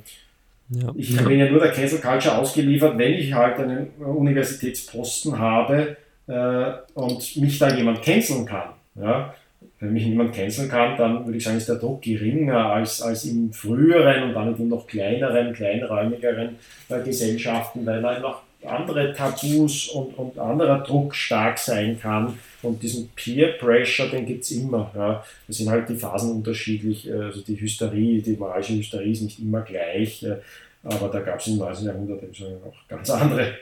[0.70, 0.92] ja.
[0.94, 5.96] Ich bin ja nur der Cancel Culture ausgeliefert, wenn ich halt einen Universitätsposten habe
[6.28, 8.68] äh, und mich da jemand canceln kann.
[8.94, 9.34] Ja?
[9.80, 13.24] Wenn mich niemand canceln kann, dann würde ich sagen, ist der Druck geringer als, als
[13.24, 16.56] in früheren und dann in noch kleineren, kleinräumigeren
[16.90, 22.38] äh, Gesellschaften, weil da noch andere Tabus und, und anderer Druck stark sein kann.
[22.62, 24.90] Und diesen Peer Pressure, den gibt es immer.
[24.94, 25.24] Ja.
[25.46, 27.08] Das sind halt die Phasen unterschiedlich.
[27.08, 30.22] Äh, also die Hysterie, die moralische Hysterie ist nicht immer gleich.
[30.22, 30.36] Äh,
[30.84, 31.86] aber da gab es im 19.
[31.86, 32.22] Jahrhundert
[32.64, 33.54] auch ganz andere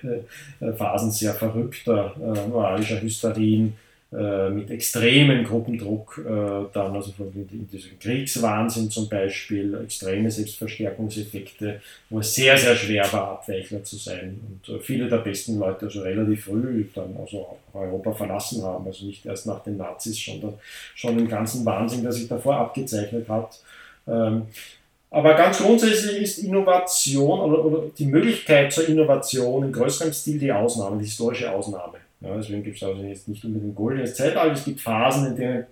[0.61, 2.15] äh, Phasen sehr verrückter
[2.49, 3.86] moralischer Hysterien äh,
[4.51, 12.21] mit extremen Gruppendruck äh, dann, also von in diesem Kriegswahnsinn zum Beispiel, extreme Selbstverstärkungseffekte, wo
[12.21, 14.41] es sehr, sehr schwer war, Abweichler zu sein.
[14.49, 19.07] Und äh, viele der besten Leute also relativ früh dann also Europa verlassen haben, also
[19.07, 20.55] nicht erst nach den Nazis, sondern
[20.95, 23.61] schon im ganzen Wahnsinn, der sich davor abgezeichnet hat.
[24.07, 24.43] Ähm,
[25.11, 30.53] aber ganz grundsätzlich ist Innovation oder, oder, die Möglichkeit zur Innovation in größerem Stil die
[30.53, 32.06] Ausnahme, die historische Ausnahme.
[32.21, 34.53] Ja, deswegen gibt es also jetzt nicht unbedingt ein goldenes Zeitalter.
[34.53, 35.67] Es gibt Phasen, in denen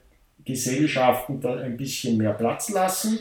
[0.45, 3.18] Gesellschaften da ein bisschen mehr Platz lassen.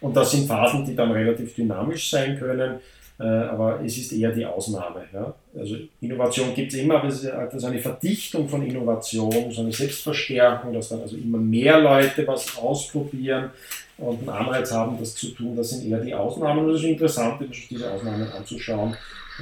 [0.00, 2.80] Und das sind Phasen, die dann relativ dynamisch sein können,
[3.18, 5.04] äh, aber es ist eher die Ausnahme.
[5.12, 5.34] Ja?
[5.58, 10.74] Also Innovation gibt es immer, aber es ist eine Verdichtung von Innovation, so eine Selbstverstärkung,
[10.74, 13.50] dass dann also immer mehr Leute was ausprobieren
[13.96, 15.56] und einen Anreiz haben, das zu tun.
[15.56, 18.94] Das sind eher die Ausnahmen und es ist interessant, diese Ausnahmen anzuschauen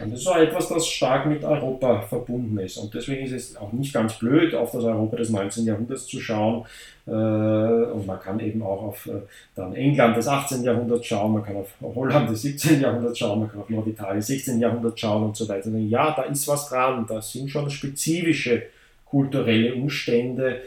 [0.03, 2.77] und das ist auch etwas, das stark mit Europa verbunden ist.
[2.79, 5.65] Und deswegen ist es auch nicht ganz blöd, auf das Europa des 19.
[5.67, 6.67] Jahrhunderts zu schauen.
[7.07, 9.21] Äh, und man kann eben auch auf äh,
[9.55, 10.65] dann England des 18.
[10.65, 12.81] Jahrhunderts schauen, man kann auf Holland des 17.
[12.81, 14.59] Jahrhunderts schauen, man kann auf Norditalien des 16.
[14.59, 15.71] Jahrhunderts schauen und so weiter.
[15.71, 18.63] Ja, da ist was dran, da sind schon spezifische
[19.05, 20.63] kulturelle Umstände,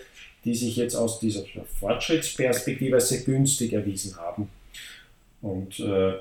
[0.45, 1.43] die sich jetzt aus dieser
[1.79, 4.49] Fortschrittsperspektive sehr günstig erwiesen haben.
[5.41, 6.13] Und äh,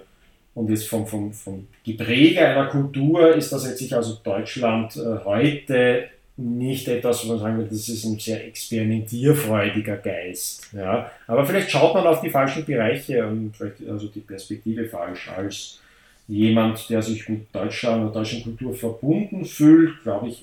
[0.56, 5.22] und jetzt vom, vom, vom Gepräge einer Kultur ist das jetzt sich also Deutschland äh,
[5.22, 10.72] heute nicht etwas, wo man sagen würde, das ist ein sehr experimentierfreudiger Geist.
[10.72, 11.10] Ja?
[11.26, 15.78] Aber vielleicht schaut man auf die falschen Bereiche und vielleicht also die Perspektive falsch als
[16.26, 20.42] jemand, der sich mit Deutschland und deutschen Kultur verbunden fühlt, glaube ich,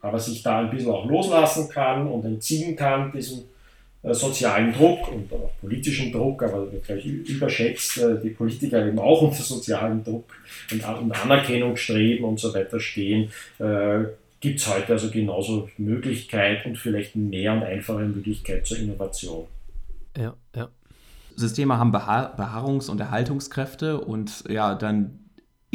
[0.00, 3.44] aber sich da ein bisschen auch loslassen kann und entziehen kann diesem
[4.14, 9.42] sozialen Druck und auch politischen Druck, aber gleich überschätzt, äh, die Politiker eben auch unter
[9.42, 10.32] sozialen Druck
[10.70, 14.04] und, und Anerkennung streben und so weiter stehen, äh,
[14.40, 19.46] gibt es heute also genauso Möglichkeit und vielleicht mehr und einfache Möglichkeit zur Innovation.
[20.16, 20.68] Ja, ja.
[21.34, 25.25] Systeme haben Behaar Beharrungs- und Erhaltungskräfte und ja, dann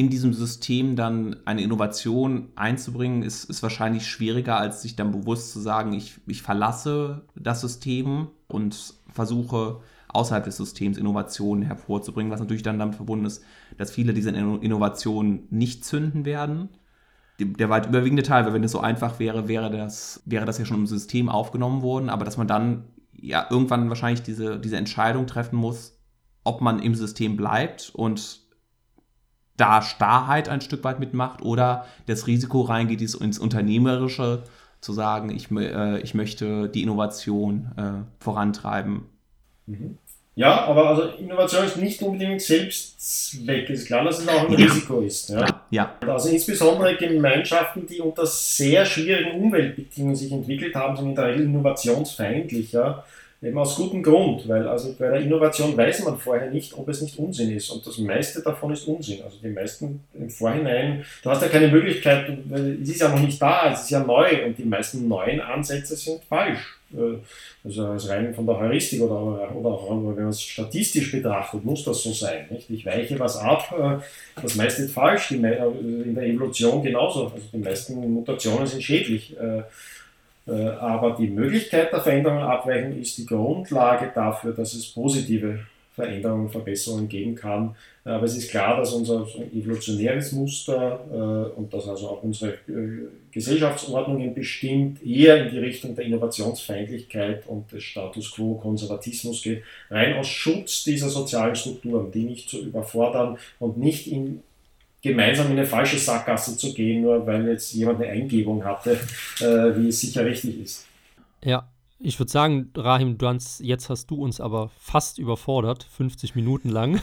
[0.02, 5.52] in diesem System dann eine Innovation einzubringen, ist, ist wahrscheinlich schwieriger, als sich dann bewusst
[5.52, 12.40] zu sagen, ich, ich verlasse das System und versuche außerhalb des Systems Innovationen hervorzubringen, was
[12.40, 13.44] natürlich dann damit verbunden ist,
[13.78, 16.70] dass viele dieser Innovationen nicht zünden werden.
[17.40, 20.66] der weit überwiegende Teil, weil wenn es so einfach wäre, wäre das, wäre das ja
[20.66, 25.28] schon im System aufgenommen worden, aber dass man dann ja irgendwann wahrscheinlich diese, diese Entscheidung
[25.28, 26.00] treffen muss,
[26.44, 28.41] ob man im System bleibt und
[29.62, 34.44] da Starrheit ein Stück weit mitmacht oder das Risiko reingeht ins Unternehmerische,
[34.82, 39.06] zu sagen, ich, äh, ich möchte die Innovation äh, vorantreiben.
[39.68, 40.00] Mhm.
[40.34, 43.70] Ja, aber also Innovation ist nicht unbedingt Selbstzweck.
[43.70, 44.66] Es ist klar, dass es auch ein ja.
[44.66, 45.30] Risiko ist.
[45.30, 45.46] Ja.
[45.70, 45.96] ja.
[46.08, 51.46] Also insbesondere Gemeinschaften, die unter sehr schwierigen Umweltbedingungen sich entwickelt haben, sind in der Regel
[51.46, 52.72] innovationsfeindlich.
[52.72, 53.04] Ja.
[53.44, 57.02] Eben aus gutem Grund, weil also bei der Innovation weiß man vorher nicht, ob es
[57.02, 57.72] nicht Unsinn ist.
[57.72, 59.24] Und das meiste davon ist Unsinn.
[59.24, 62.38] Also die meisten im Vorhinein, du hast ja keine Möglichkeit,
[62.84, 65.96] es ist ja noch nicht da, es ist ja neu und die meisten neuen Ansätze
[65.96, 66.78] sind falsch.
[66.94, 67.18] Äh,
[67.64, 71.84] also als rein von der Heuristik oder, oder auch wenn man es statistisch betrachtet, muss
[71.84, 72.46] das so sein.
[72.52, 72.70] Nicht?
[72.70, 77.26] Ich weiche was ab, äh, das meiste ist falsch, äh, in der Evolution genauso.
[77.26, 79.36] Also die meisten Mutationen sind schädlich.
[80.48, 85.60] Äh, aber die Möglichkeit der Veränderung und Abweichung ist die Grundlage dafür, dass es positive
[85.94, 87.76] Veränderungen und Verbesserungen geben kann.
[88.04, 93.08] Aber es ist klar, dass unser evolutionäres Muster äh, und dass also auch unsere äh,
[93.32, 100.18] Gesellschaftsordnungen bestimmt eher in die Richtung der Innovationsfeindlichkeit und des Status quo Konservatismus geht, rein
[100.18, 104.42] aus Schutz dieser sozialen Strukturen, die nicht zu überfordern und nicht in
[105.02, 109.00] gemeinsam in eine falsche Sackgasse zu gehen, nur weil jetzt jemand eine Eingebung hatte,
[109.40, 110.86] äh, wie es sicher richtig ist.
[111.44, 111.68] Ja,
[112.00, 116.70] ich würde sagen, Rahim, du hast, jetzt hast du uns aber fast überfordert, 50 Minuten
[116.70, 117.02] lang.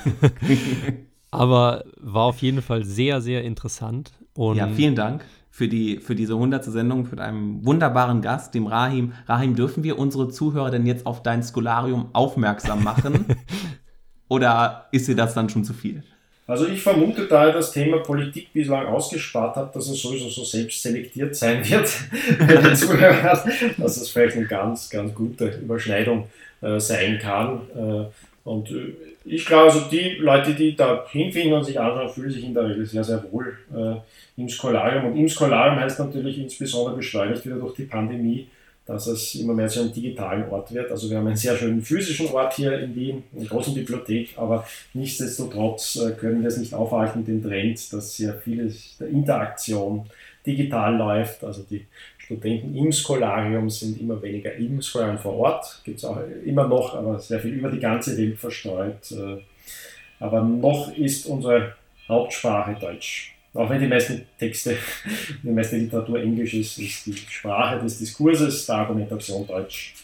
[1.30, 4.12] aber war auf jeden Fall sehr, sehr interessant.
[4.34, 6.64] Und ja, vielen Dank für, die, für diese 100.
[6.64, 9.12] Sendung, für einen wunderbaren Gast, dem Rahim.
[9.26, 13.24] Rahim, dürfen wir unsere Zuhörer denn jetzt auf dein Skolarium aufmerksam machen?
[14.28, 16.04] Oder ist dir das dann schon zu viel?
[16.48, 20.44] Also ich vermute, da ihr das Thema Politik bislang ausgespart habt, dass es sowieso so
[20.44, 21.92] selbst selektiert sein wird,
[23.78, 26.26] dass es vielleicht eine ganz, ganz gute Überschneidung
[26.62, 27.60] äh, sein kann.
[27.76, 28.94] Äh, und äh,
[29.26, 32.66] ich glaube, also die Leute, die da hinfinden und sich anschauen, fühlen sich in der
[32.66, 35.12] Regel sehr, sehr wohl äh, im Skolarium.
[35.12, 38.48] Und im Skolarium heißt natürlich insbesondere beschleunigt wieder durch die Pandemie,
[38.88, 40.90] dass es immer mehr zu einem digitalen Ort wird.
[40.90, 44.66] Also wir haben einen sehr schönen physischen Ort hier in Wien, eine große Bibliothek, aber
[44.94, 50.06] nichtsdestotrotz äh, können wir es nicht aufhalten, den Trend, dass sehr vieles der Interaktion
[50.46, 51.44] digital läuft.
[51.44, 51.86] Also die
[52.16, 56.94] Studenten im Skolarium sind immer weniger im Skolarium vor Ort, gibt es auch immer noch,
[56.94, 59.12] aber sehr viel über die ganze Welt verstreut.
[59.12, 59.42] Äh,
[60.18, 61.74] aber noch ist unsere
[62.08, 63.37] Hauptsprache Deutsch.
[63.58, 64.76] Auch wenn die meisten Texte,
[65.42, 69.94] die meiste Literatur Englisch ist, ist die Sprache des Diskurses, der Argumentation Deutsch.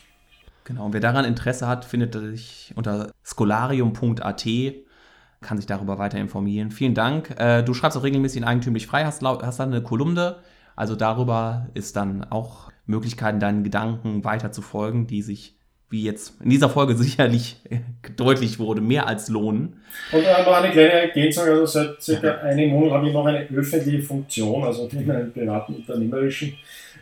[0.65, 4.45] Genau, und wer daran Interesse hat, findet sich unter scholarium.at,
[5.41, 6.73] kann sich darüber weiter informieren.
[6.73, 7.39] Vielen Dank.
[7.39, 10.39] Äh, du schreibst auch regelmäßig in Eigentümlich frei, hast, hast dann eine Kolumne,
[10.75, 15.57] also darüber ist dann auch Möglichkeiten, deinen Gedanken weiter zu folgen, die sich
[15.95, 17.57] wie jetzt in dieser Folge sicherlich
[18.17, 19.81] deutlich wurde, mehr als lohnen.
[20.13, 23.47] Und äh, noch eine kleine Ergänzung, also seit circa einem Monat habe ich noch eine
[23.49, 26.55] öffentliche Funktion, also in meinen privaten unternehmerischen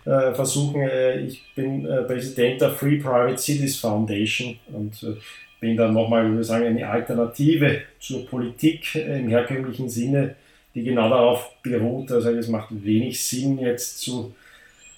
[0.04, 0.82] äh, Versuchen.
[0.82, 5.16] Äh, ich bin äh, Präsident der Free Private Cities Foundation und äh,
[5.58, 10.34] bin dann nochmal, würde ich sagen, eine Alternative zur Politik im herkömmlichen Sinne,
[10.74, 12.10] die genau darauf beruht.
[12.12, 14.34] Also es macht wenig Sinn, jetzt zu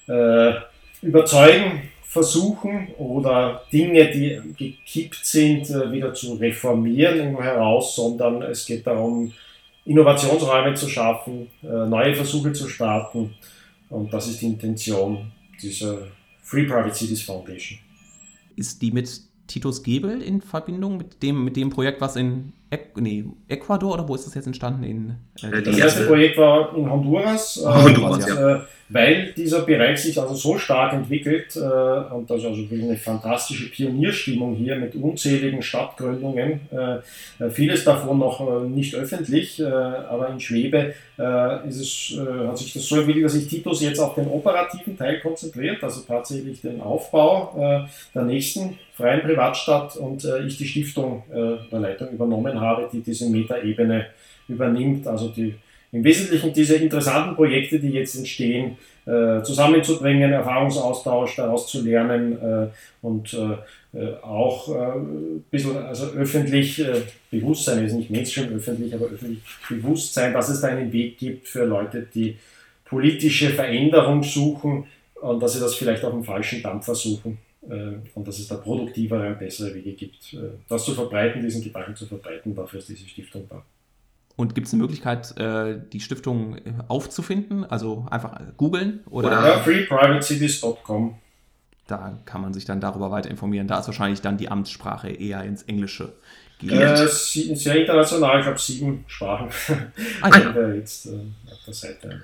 [0.09, 0.53] äh,
[1.03, 1.83] überzeugen,
[2.15, 9.33] versuchen oder Dinge, die gekippt sind, äh, wieder zu reformieren heraus, sondern es geht darum,
[9.85, 13.35] Innovationsräume zu schaffen, äh, neue Versuche zu starten.
[13.91, 16.07] Und das ist die Intention dieser
[16.41, 17.81] Free Private Cities Foundation.
[18.55, 22.53] Ist die mit Titus Gebel in Verbindung mit dem, mit dem Projekt, was in
[22.97, 24.85] nee, Ecuador oder wo ist das jetzt entstanden?
[24.85, 28.57] In, äh, das erste Projekt war in Honduras, äh, Honduras und, ja.
[28.57, 32.83] äh, weil dieser Bereich sich also so stark entwickelt äh, und das ist also wirklich
[32.83, 40.29] eine fantastische Pionierstimmung hier mit unzähligen Stadtgründungen, äh, vieles davon noch äh, nicht öffentlich, aber
[40.29, 40.95] in Schwebe
[41.67, 45.21] ist es, hat sich das so entwickelt, dass sich Titus jetzt auf den operativen Teil
[45.21, 52.11] konzentriert, also tatsächlich den Aufbau der nächsten freien Privatstadt und ich die Stiftung der Leitung
[52.11, 54.07] übernommen habe habe, die diese Metaebene
[54.49, 55.07] übernimmt.
[55.07, 55.55] Also die,
[55.93, 62.67] im Wesentlichen diese interessanten Projekte, die jetzt entstehen, äh, zusammenzubringen, Erfahrungsaustausch daraus zu lernen äh,
[63.03, 66.83] und äh, auch ein bisschen also öffentlich
[67.31, 69.39] Bewusstsein, ist nicht Mainstream öffentlich, aber öffentlich
[69.69, 72.37] Bewusstsein, dass es da einen Weg gibt für Leute, die
[72.87, 74.87] politische Veränderung suchen
[75.21, 77.39] und dass sie das vielleicht auf dem falschen Dampf versuchen.
[77.69, 81.63] Äh, und dass es da produktivere und bessere Wege gibt, äh, das zu verbreiten, diesen
[81.63, 82.55] Gedanken zu verbreiten.
[82.55, 83.63] Dafür ist diese Stiftung da.
[84.37, 86.57] Und gibt es eine Möglichkeit, äh, die Stiftung
[86.89, 87.65] aufzufinden?
[87.65, 89.01] Also einfach googeln?
[89.09, 89.31] Oder?
[89.31, 91.19] Ja, freeprivatecities.com.
[91.87, 93.69] Da kann man sich dann darüber weiter informieren.
[93.69, 96.15] Da ist wahrscheinlich dann die Amtssprache eher ins Englische
[96.59, 96.99] gelernt.
[96.99, 99.49] Äh, sehr international, ich glaube sieben Sprachen.
[100.21, 100.69] Ah, ja.
[100.75, 102.23] jetzt auf der Seite.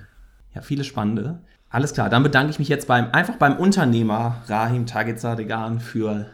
[0.53, 1.39] Ja, viele spannende.
[1.73, 6.25] Alles klar, dann bedanke ich mich jetzt beim, einfach beim Unternehmer Rahim Tagetzadegan für,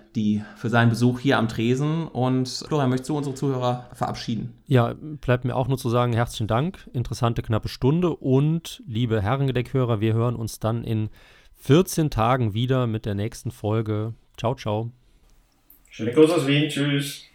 [0.56, 2.08] für seinen Besuch hier am Tresen.
[2.08, 4.56] Und Florian, möchtest du unsere Zuhörer verabschieden?
[4.66, 6.90] Ja, bleibt mir auch nur zu sagen, herzlichen Dank.
[6.92, 8.16] Interessante knappe Stunde.
[8.16, 11.10] Und liebe Herrengedeckhörer, wir hören uns dann in
[11.58, 14.16] 14 Tagen wieder mit der nächsten Folge.
[14.38, 14.90] Ciao, ciao.
[15.92, 16.68] Schöne Grüße aus Wien.
[16.68, 17.26] Tschüss.